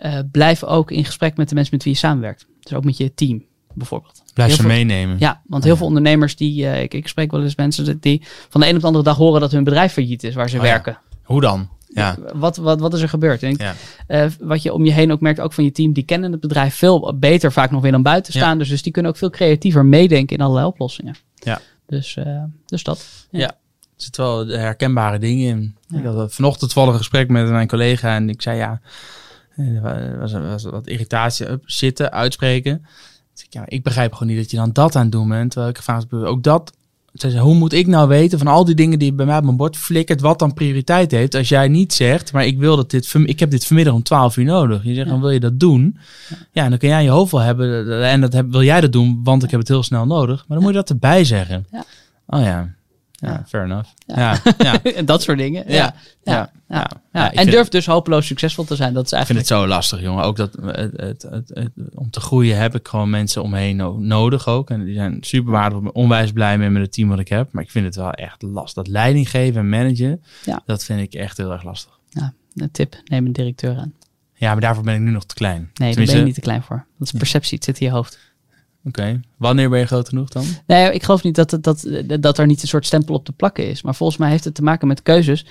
[0.00, 2.46] eh, blijf ook in gesprek met de mensen met wie je samenwerkt.
[2.60, 4.22] Dus ook met je team, bijvoorbeeld.
[4.34, 5.16] Blijf Heel ze veel- meenemen.
[5.18, 8.60] Ja, want heel veel ondernemers, die, eh, ik, ik spreek wel eens mensen die van
[8.60, 10.62] de een op de andere dag horen dat hun bedrijf failliet is waar ze Oh
[10.64, 10.68] ja.
[10.70, 10.98] werken.
[11.22, 11.68] Hoe dan?
[11.94, 12.16] Ja.
[12.34, 13.40] Wat, wat, wat is er gebeurd?
[13.40, 13.74] Ja.
[14.06, 16.40] eh, wat je om je heen ook merkt, ook van je team, die kennen het
[16.40, 18.40] bedrijf veel beter vaak nog weer dan buiten Ja.
[18.40, 18.58] staan.
[18.58, 21.14] Dus, dus die kunnen ook veel creatiever meedenken in allerlei oplossingen.
[21.34, 21.60] Ja.
[21.86, 22.18] Dus,
[22.66, 23.06] dus dat.
[23.30, 23.54] Er
[23.96, 25.76] zitten wel herkenbare dingen in.
[25.88, 25.98] Ja.
[25.98, 28.80] Ik had vanochtend toevallig een gesprek met mijn collega en ik zei ja,
[29.56, 32.86] er wa- was, was wat irritatie, up, zitten, uitspreken.
[33.34, 35.50] Dus ik, ja, ik begrijp gewoon niet dat je dan dat aan het doen bent.
[35.50, 36.72] Terwijl ik vraag, ook dat,
[37.38, 39.76] hoe moet ik nou weten van al die dingen die bij mij op mijn bord
[39.76, 43.40] flikkert, wat dan prioriteit heeft als jij niet zegt, maar ik wil dat dit, ik
[43.40, 44.82] heb dit vanmiddag om 12 uur nodig.
[44.84, 45.12] Je zegt, Ja.
[45.12, 45.98] dan wil je dat doen.
[46.52, 49.20] Ja, dan kun jij je hoofd wel hebben en dat heb, wil jij dat doen,
[49.24, 50.36] want ik heb het heel snel nodig.
[50.36, 51.66] Maar dan moet je dat erbij zeggen.
[51.72, 51.84] Ja.
[52.26, 52.74] Oh ja
[53.20, 53.88] ja, fair enough.
[54.06, 54.38] Ja.
[54.58, 54.82] Ja.
[54.82, 55.64] en dat soort dingen.
[55.72, 55.94] Ja.
[56.22, 56.50] ja.
[57.12, 57.32] ja.
[57.32, 58.94] en durf dus hopeloos succesvol te zijn.
[58.94, 59.40] Dat is eigenlijk...
[59.40, 60.24] Ik vind het zo lastig, jongen.
[60.24, 64.70] Ook dat het, het, om te groeien heb ik gewoon mensen omheen me nodig ook.
[64.70, 67.52] En die zijn super onwijs blij mee met het team wat ik heb.
[67.52, 68.74] Maar ik vind het wel echt lastig.
[68.74, 70.22] Dat leiding geven en managen,
[70.64, 71.98] dat vind ik echt heel erg lastig.
[72.08, 73.00] Ja, een tip.
[73.04, 73.92] Neem een directeur aan.
[74.34, 75.70] Ja, maar daarvoor ben ik nu nog te klein.
[75.74, 76.86] Nee, daar ben je niet te klein voor.
[76.98, 77.56] Dat is perceptie.
[77.56, 78.18] Het zit in je hoofd.
[78.84, 79.20] Oké.
[79.36, 80.44] Wanneer ben je groot genoeg dan?
[80.66, 81.86] Nee, ik geloof niet dat, het- dat,
[82.20, 83.82] dat er niet een soort stempel op te plakken is.
[83.82, 85.46] Maar volgens mij heeft het te maken met keuzes.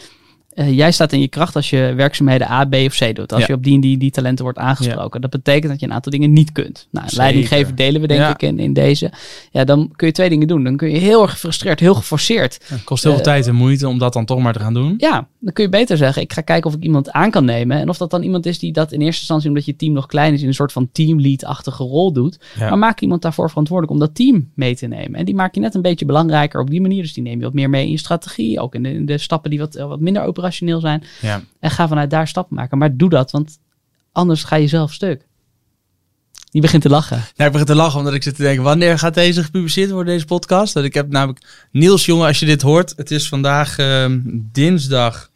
[0.60, 3.32] Eh, jij staat in je kracht als je werkzaamheden A, B of C doet.
[3.34, 3.48] Als Ja.
[3.48, 5.22] je op die en die, die talenten wordt aangesproken.
[5.22, 6.88] Dat betekent dat je een aantal dingen niet kunt.
[6.92, 7.24] Nou, Zeker.
[7.24, 8.30] leidinggeven delen we denk Ja.
[8.30, 9.12] ik in, in deze.
[9.52, 10.64] Ja, dan kun je twee dingen doen.
[10.64, 12.60] Dan kun je heel erg gefrustreerd, heel geforceerd.
[12.64, 14.74] Het kost heel veel Eh, tijd en moeite om dat dan toch maar te gaan
[14.74, 14.94] doen.
[14.98, 17.78] Ja, dan kun je beter zeggen, ik ga kijken of ik iemand aan kan nemen.
[17.78, 20.06] En of dat dan iemand is die dat in eerste instantie, omdat je team nog
[20.06, 22.40] klein is, in een soort van teamlead-achtige rol doet.
[22.60, 25.20] Maar maak iemand daarvoor verantwoordelijk om dat team mee te nemen.
[25.20, 27.02] En die maak je net een beetje belangrijker op die manier.
[27.02, 28.60] Dus die neem je wat meer mee in je strategie.
[28.60, 31.04] Ook in de, in de stappen die wat, wat minder operationeel zijn.
[31.22, 31.42] Ja.
[31.60, 32.78] En ga vanuit daar stappen maken.
[32.78, 33.60] Maar doe dat, want
[34.12, 35.28] anders ga je zelf stuk.
[36.52, 37.24] Die begint te lachen.
[37.36, 40.14] Ja, ik begin te lachen omdat ik zit te denken, wanneer gaat deze gepubliceerd worden,
[40.14, 40.74] deze podcast?
[40.74, 44.20] Dat ik heb namelijk, Niels jongen, als je dit hoort, het is vandaag ehm,
[44.52, 45.30] dinsdag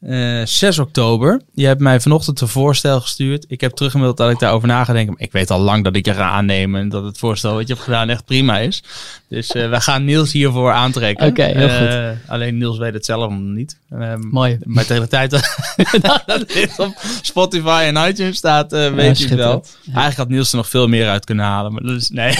[0.00, 1.40] eh, 6 oktober.
[1.54, 3.44] Je hebt mij vanochtend een voorstel gestuurd.
[3.48, 5.12] Ik heb teruggemaild dat ik daarover na ga denken.
[5.12, 7.66] Maar ik weet al lang dat ik je ga aannemen en dat het voorstel wat
[7.66, 8.82] je hebt gedaan echt prima is.
[9.28, 11.26] Dus eh, we gaan Niels hiervoor aantrekken.
[11.26, 13.78] Oké, heel Eh, alleen Niels weet het zelf nog niet.
[13.90, 14.58] Ehm, Mooi.
[14.64, 15.30] maar tegen de tijd
[16.26, 19.14] dat dit op Spotify en iTunes staat, weet je wel.
[19.14, 19.78] schitterend.
[19.84, 21.72] Eigenlijk had Niels er nog veel meer uit kunnen halen.
[21.72, 22.34] Maar dat is, nee.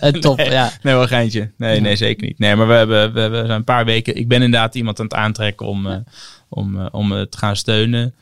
[0.00, 0.36] Nee, top.
[0.36, 0.50] Nee.
[0.50, 0.72] Ja.
[0.82, 1.50] Nee, wel geintje.
[1.56, 2.38] Nee, nee, zeker niet.
[2.38, 4.16] Nee, maar we hebben, we hebben we zijn een paar weken.
[4.16, 6.04] Ik ben inderdaad iemand aan het aantrekken om,
[6.50, 8.14] om, eh, om het te gaan steunen.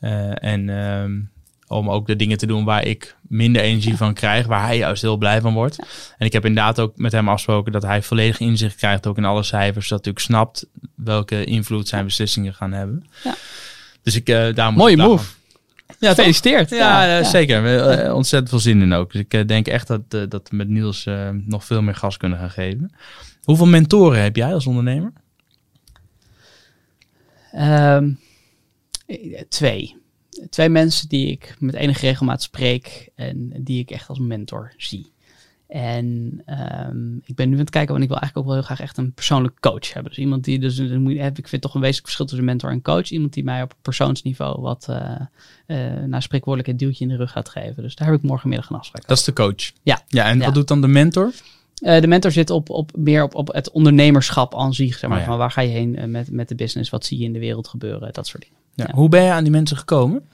[0.00, 1.12] Eh, en ehm,
[1.68, 5.02] om ook de dingen te doen waar ik minder energie van krijg, waar hij juist
[5.02, 5.78] heel blij van wordt.
[6.18, 9.24] En ik heb inderdaad ook met hem afgesproken dat hij volledig inzicht krijgt, ook in
[9.24, 13.06] alle cijfers, dat hij ook snapt welke invloed zijn beslissingen gaan hebben.
[13.24, 13.34] Ja.
[14.02, 15.34] Dus ik uh, daar moet Mooie move.
[15.98, 16.08] Ja?
[16.08, 16.70] Gefeliciteerd.
[16.70, 17.62] Ja, eh, zeker.
[17.62, 19.12] We, eh, ontzettend veel zin in ook.
[19.12, 21.94] Dus ik eh, denk echt dat, eh, dat we met Niels eh, nog veel meer
[21.94, 22.92] gas kunnen gaan geven.
[23.42, 25.12] Hoeveel mentoren heb jij als ondernemer?
[27.56, 28.02] Eh,
[29.48, 29.96] twee.
[30.50, 35.12] Twee mensen die ik met enige regelmaat spreek en die ik echt als mentor zie.
[35.66, 38.74] En ehm, ik ben nu aan het kijken, want ik wil eigenlijk ook wel heel
[38.74, 40.12] graag echt een persoonlijk coach hebben.
[40.12, 43.10] Dus iemand die, dus ik vind toch een wezenlijk verschil tussen mentor en coach.
[43.10, 45.20] Iemand die mij op persoonsniveau wat, uh,
[45.66, 47.82] uh, nou spreekwoordelijk een duwtje in de rug gaat geven.
[47.82, 49.06] Dus daar heb ik morgenmiddag een afspraak.
[49.06, 49.72] Dat is de coach.
[49.82, 50.02] Ja.
[50.08, 50.44] Ja, en Ja.
[50.44, 51.32] wat doet dan de mentor?
[51.82, 54.98] Uh, de mentor zit op, op meer op, op het ondernemerschap aan zich.
[54.98, 55.20] Zeg maar.
[55.20, 55.36] Oh ja.
[55.36, 56.90] waar ga je heen uh, met, met de business?
[56.90, 58.12] Wat zie je in de wereld gebeuren?
[58.12, 58.56] Dat soort dingen.
[58.74, 58.84] Ja.
[58.88, 58.94] Ja.
[58.94, 60.24] Hoe ben je aan die mensen gekomen?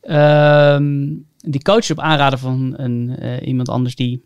[0.00, 4.22] Ehm, die coach op aanraden van een, uh, iemand anders die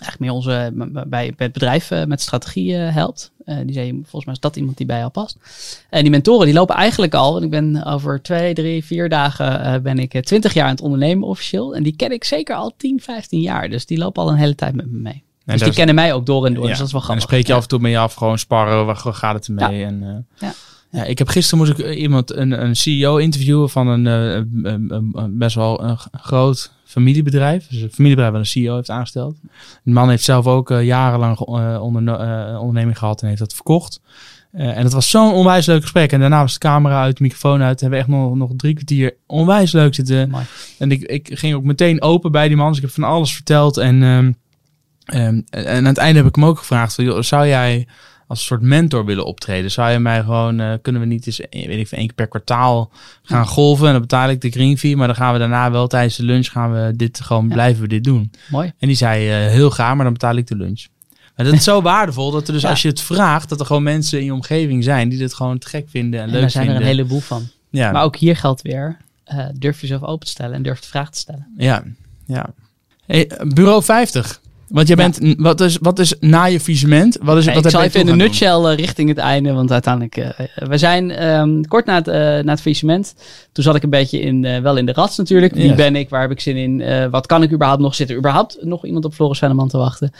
[0.00, 0.70] eigenlijk meer onze,
[1.06, 3.32] bij, bij het bedrijf met strategie helpt.
[3.44, 5.38] die zei, volgens mij is dat iemand die bij jou past.
[5.90, 9.98] En die mentoren die lopen eigenlijk al, ik ben over twee, drie, vier dagen ben
[9.98, 11.74] ik twintig jaar aan het ondernemen officieel.
[11.74, 13.68] En die ken ik zeker al 10, 15 jaar.
[13.68, 15.24] Dus die lopen al een hele tijd met me mee.
[15.46, 17.24] Dus die kennen mij ook door en door, ja, dus dat is wel grappig.
[17.24, 19.46] En dan spreek je af en toe met je af, gewoon sparren, waar gaat het
[19.46, 19.78] ermee?
[19.78, 19.86] Ja.
[19.86, 20.54] En, uh, ja.
[20.90, 25.38] Ja, ik heb gisteren moest ik iemand, een, een CEO interviewen van een, een, een,
[25.38, 27.66] best wel een groot familiebedrijf.
[27.66, 29.36] Dus een familiebedrijf waar een CEO heeft aangesteld.
[29.82, 32.18] De man heeft zelf ook uh, jarenlang uh, onder,
[32.58, 34.00] onderneming gehad en heeft dat verkocht.
[34.52, 36.12] En het was zo'n onwijs leuk gesprek.
[36.12, 37.80] En daarna was de camera uit, de microfoon uit.
[37.80, 40.30] Hebben we echt nog, nog drie kwartier onwijs leuk zitten.
[40.30, 40.44] Mooi.
[40.78, 42.68] En ik, ik ging ook meteen open bij die man.
[42.68, 43.76] Dus ik heb van alles verteld.
[43.76, 44.02] En,
[45.14, 46.94] um, um, en aan het einde heb ik hem ook gevraagd.
[46.94, 47.86] Van, joh, zou jij
[48.26, 49.70] als soort mentor willen optreden.
[49.70, 52.90] Zou je mij gewoon, uh, kunnen we niet eens, weet ik, één keer per kwartaal
[53.22, 55.86] gaan golven en dan betaal ik de green fee, maar dan gaan we daarna wel
[55.86, 58.30] tijdens de lunch gaan we dit gewoon blijven we dit doen.
[58.48, 58.72] Mooi.
[58.78, 60.86] En die zei uh, heel graag, maar dan betaal ik de lunch.
[61.36, 63.82] Maar dat is zo waardevol dat er dus als je het vraagt, dat er gewoon
[63.82, 66.50] mensen in je omgeving zijn die dit gewoon te gek vinden en, en leuk daar
[66.50, 66.82] zijn vinden.
[66.82, 67.48] er een heleboel van.
[67.70, 67.92] Ja.
[67.92, 68.96] Maar ook hier geldt weer,
[69.32, 71.46] uh, durf jezelf open te stellen en durf de vraag te stellen.
[71.56, 71.82] Ja,
[72.26, 72.46] ja.
[73.06, 74.40] Hey, bureau 50.
[74.68, 77.18] Want je bent, wat, is, wat is na je visement?
[77.22, 80.16] Wat is, wat ik zal even in de nutshell uh, richting het einde, want uiteindelijk,
[80.16, 83.14] uh, we zijn um, kort na het, uh, na het visement.
[83.52, 85.54] Toen zat ik een beetje in, wel in de rats natuurlijk.
[85.54, 86.08] Wie ben ik?
[86.08, 87.10] Waar heb ik zin in?
[87.10, 87.94] wat kan ik überhaupt nog?
[87.94, 90.12] Zit er überhaupt nog iemand op Floris Venneman te wachten?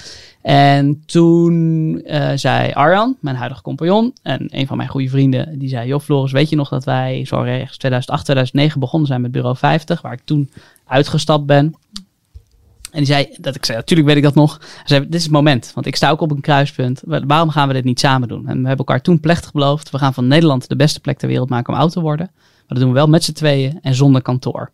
[0.43, 2.03] En toen
[2.35, 6.33] zei Arjan, mijn huidige compagnon, en een van mijn goede vrienden, die zei, joh Floris,
[6.33, 10.13] weet je nog dat wij zo ergens 2008, 2009 begonnen zijn met Bureau 50, waar
[10.13, 10.51] ik toen
[10.87, 11.75] uitgestapt ben.
[12.97, 14.61] En die zei, dat ik zei, natuurlijk weet ik dat nog.
[14.85, 17.03] Zei, dit is het moment, want ik sta ook op een kruispunt.
[17.05, 18.49] Waarom gaan we dit niet samen doen?
[18.49, 21.29] En we hebben elkaar toen plechtig beloofd, we gaan van Nederland de beste plek ter
[21.29, 22.31] wereld maken om oud te worden.
[22.35, 24.71] Maar dat doen we wel met z'n tweeën en zonder kantoor.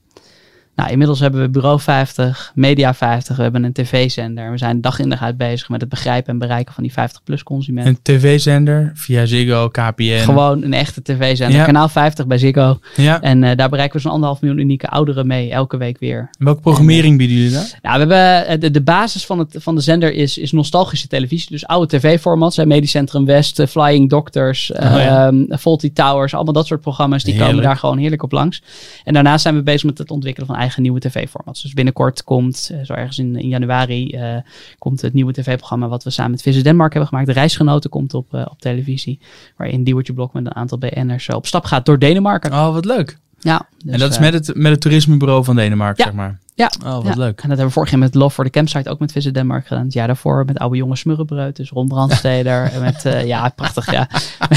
[0.74, 4.50] Nou, inmiddels hebben we Bureau 50, Media 50, we hebben een tv-zender.
[4.50, 7.42] We zijn dag in dag uit bezig met het begrijpen en bereiken van die 50-plus
[7.42, 7.92] consumenten.
[7.92, 10.18] Een tv-zender via Ziggo, KPN?
[10.18, 11.64] Gewoon een echte tv-zender.
[11.64, 12.78] Kanaal 50 bij Ziggo.
[12.96, 13.20] Ja.
[13.20, 16.30] En uh, daar bereiken we zo'n anderhalf miljoen unieke ouderen mee, elke week weer.
[16.38, 17.78] welke programmering bieden jullie daar?
[17.82, 21.08] Nou, we hebben, eh, de, de basis van, het, van de zender is, is nostalgische
[21.08, 21.50] televisie.
[21.50, 22.56] Dus oude tv-formats.
[22.64, 25.30] Medicentrum West, uh, Flying Doctors, oh, ja.
[25.32, 26.35] uh, Faulty Towers.
[26.35, 27.24] Allemaal dat soort programma's.
[27.24, 28.62] Die komen daar gewoon heerlijk op langs.
[29.04, 31.62] En daarnaast zijn we bezig met het ontwikkelen van eigen nieuwe tv-formats.
[31.62, 34.37] Dus binnenkort komt, uh, zo ergens in, in januari, uh,
[34.79, 37.27] komt het nieuwe tv-programma wat we samen met Visit Denmark hebben gemaakt.
[37.27, 39.18] De Reisgenoten komt op, uh, op televisie.
[39.57, 42.53] Waarin Diewertje Blok met een aantal BN'ers op stap gaat door Denemarken.
[42.53, 43.18] Oh, wat leuk.
[43.38, 43.68] Ja.
[43.85, 46.38] Dus, en dat is met het, met het toerismebureau van Denemarken, ja, zeg maar.
[46.55, 46.71] Ja.
[46.87, 47.41] Oh, wat leuk.
[47.41, 49.67] En dat hebben we vorig jaar met Love for the Campsite ook met Visit Denmark
[49.67, 49.85] gedaan.
[49.85, 51.57] Het jaar daarvoor met oude jonge smurrenbreut.
[51.57, 52.73] Dus Ron Brandsteder.
[52.81, 54.09] met, uh, ja, prachtig, ja.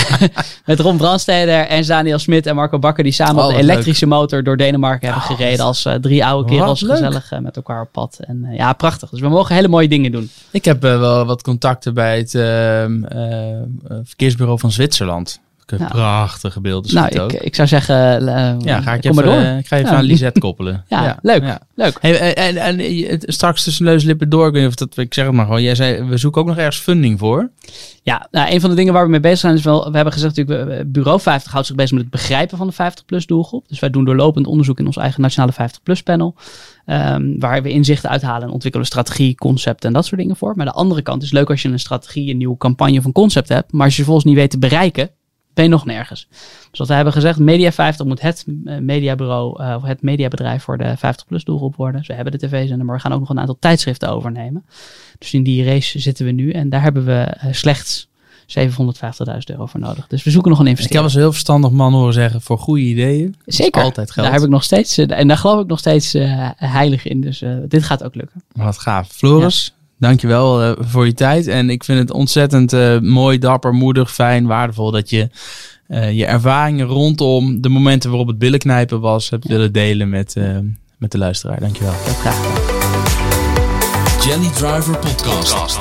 [0.65, 3.03] met Ron Brandsteder en Daniel Smit en Marco Bakker.
[3.03, 4.13] Die samen oh, op de elektrische leuk.
[4.13, 5.65] motor door Denemarken hebben oh, gereden.
[5.65, 8.19] Als uh, drie oude kerels gezellig uh, met elkaar op pad.
[8.19, 9.09] En ja, prachtig.
[9.09, 10.29] Dus we mogen hele mooie dingen doen.
[10.51, 13.01] Ik heb wel wat contacten bij het ehm,
[14.03, 15.43] verkeersbureau van Zwitserland.
[15.65, 15.87] Ja.
[15.87, 16.93] Prachtige beelden.
[16.93, 19.33] Nou, ik, ik zou zeggen, uh, ja, ga ik, even, door.
[19.33, 19.97] Uh, ik ga even ja.
[19.97, 20.83] aan Lisette koppelen.
[20.87, 21.57] ja, ja, leuk.
[21.75, 21.97] leuk.
[22.01, 25.13] Hey, en, en, en, straks tussen neus lippen door, ik weet niet of dat, ik
[25.13, 27.51] zeg het maar gewoon, jij zei, we zoeken ook nog ergens funding voor.
[28.03, 30.13] Ja, nou, een van de dingen waar we mee bezig zijn is wel, we hebben
[30.13, 33.67] gezegd natuurlijk, Bureau 50 houdt zich bezig met het begrijpen van de 50-plus doelgroep.
[33.67, 36.35] Dus wij doen doorlopend onderzoek in ons eigen nationale 50-plus panel.
[36.85, 40.53] Um, waar we inzichten uithalen en ontwikkelen strategie, concept en dat soort dingen voor.
[40.55, 43.11] Maar de andere kant is leuk als je een strategie, een nieuwe campagne of een
[43.11, 43.71] concept hebt.
[43.71, 45.09] Maar als je vervolgens niet weet te bereiken,
[45.55, 46.27] ben je nog nergens.
[46.69, 50.63] Dus wat we hebben gezegd, Media 50 moet het eh, mediabureau, uh, of het mediabedrijf
[50.63, 51.97] voor de 50-plus doelgroep worden.
[51.97, 54.65] Dus we hebben de tv-zender, maar we gaan ook nog een aantal tijdschriften overnemen.
[55.17, 58.07] Dus in die race zitten we nu en daar hebben we uh, slechts
[58.47, 58.55] 750.000
[59.45, 60.07] euro voor nodig.
[60.07, 61.05] Dus we zoeken nog een investering.
[61.05, 63.35] Ik heb als heel verstandig man horen zeggen, voor goede ideeën.
[63.45, 63.81] Zeker.
[63.81, 64.25] Altijd geld.
[64.25, 66.13] Daar heb ik nog steeds, en daar geloof ik nog steeds
[66.55, 67.21] heilig in.
[67.21, 68.43] Dus dit gaat ook lukken.
[68.51, 69.07] Wat gaaf.
[69.07, 71.47] Floris, Dankjewel uh, voor je tijd.
[71.47, 75.29] En ik vind het ontzettend uh, mooi, dapper, moedig, fijn, waardevol dat je
[75.87, 80.35] uh, je ervaringen rondom de momenten waarop het billen knijpen was, hebt willen delen met,
[80.97, 81.59] met de luisteraar.
[81.59, 81.91] Dankjewel.
[81.91, 82.63] Ja, graag gedaan.
[84.25, 85.77] Jelly Driver Podcast.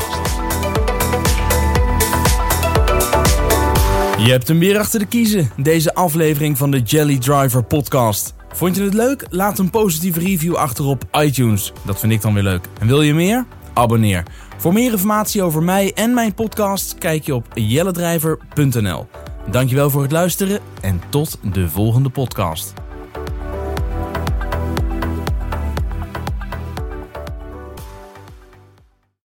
[4.24, 8.34] Je hebt hem weer achter de kiezen, deze aflevering van de Jelly Driver Podcast.
[8.52, 9.26] Vond je het leuk?
[9.30, 11.72] Laat een positieve review achter op iTunes.
[11.86, 12.68] Dat vind ik dan weer leuk.
[12.80, 13.44] En wil je meer?
[13.74, 14.22] Abonneer.
[14.56, 19.06] Voor meer informatie over mij en mijn podcast kijk je op jellendrijver.nl.
[19.50, 22.83] Dankjewel voor het luisteren en tot de volgende podcast.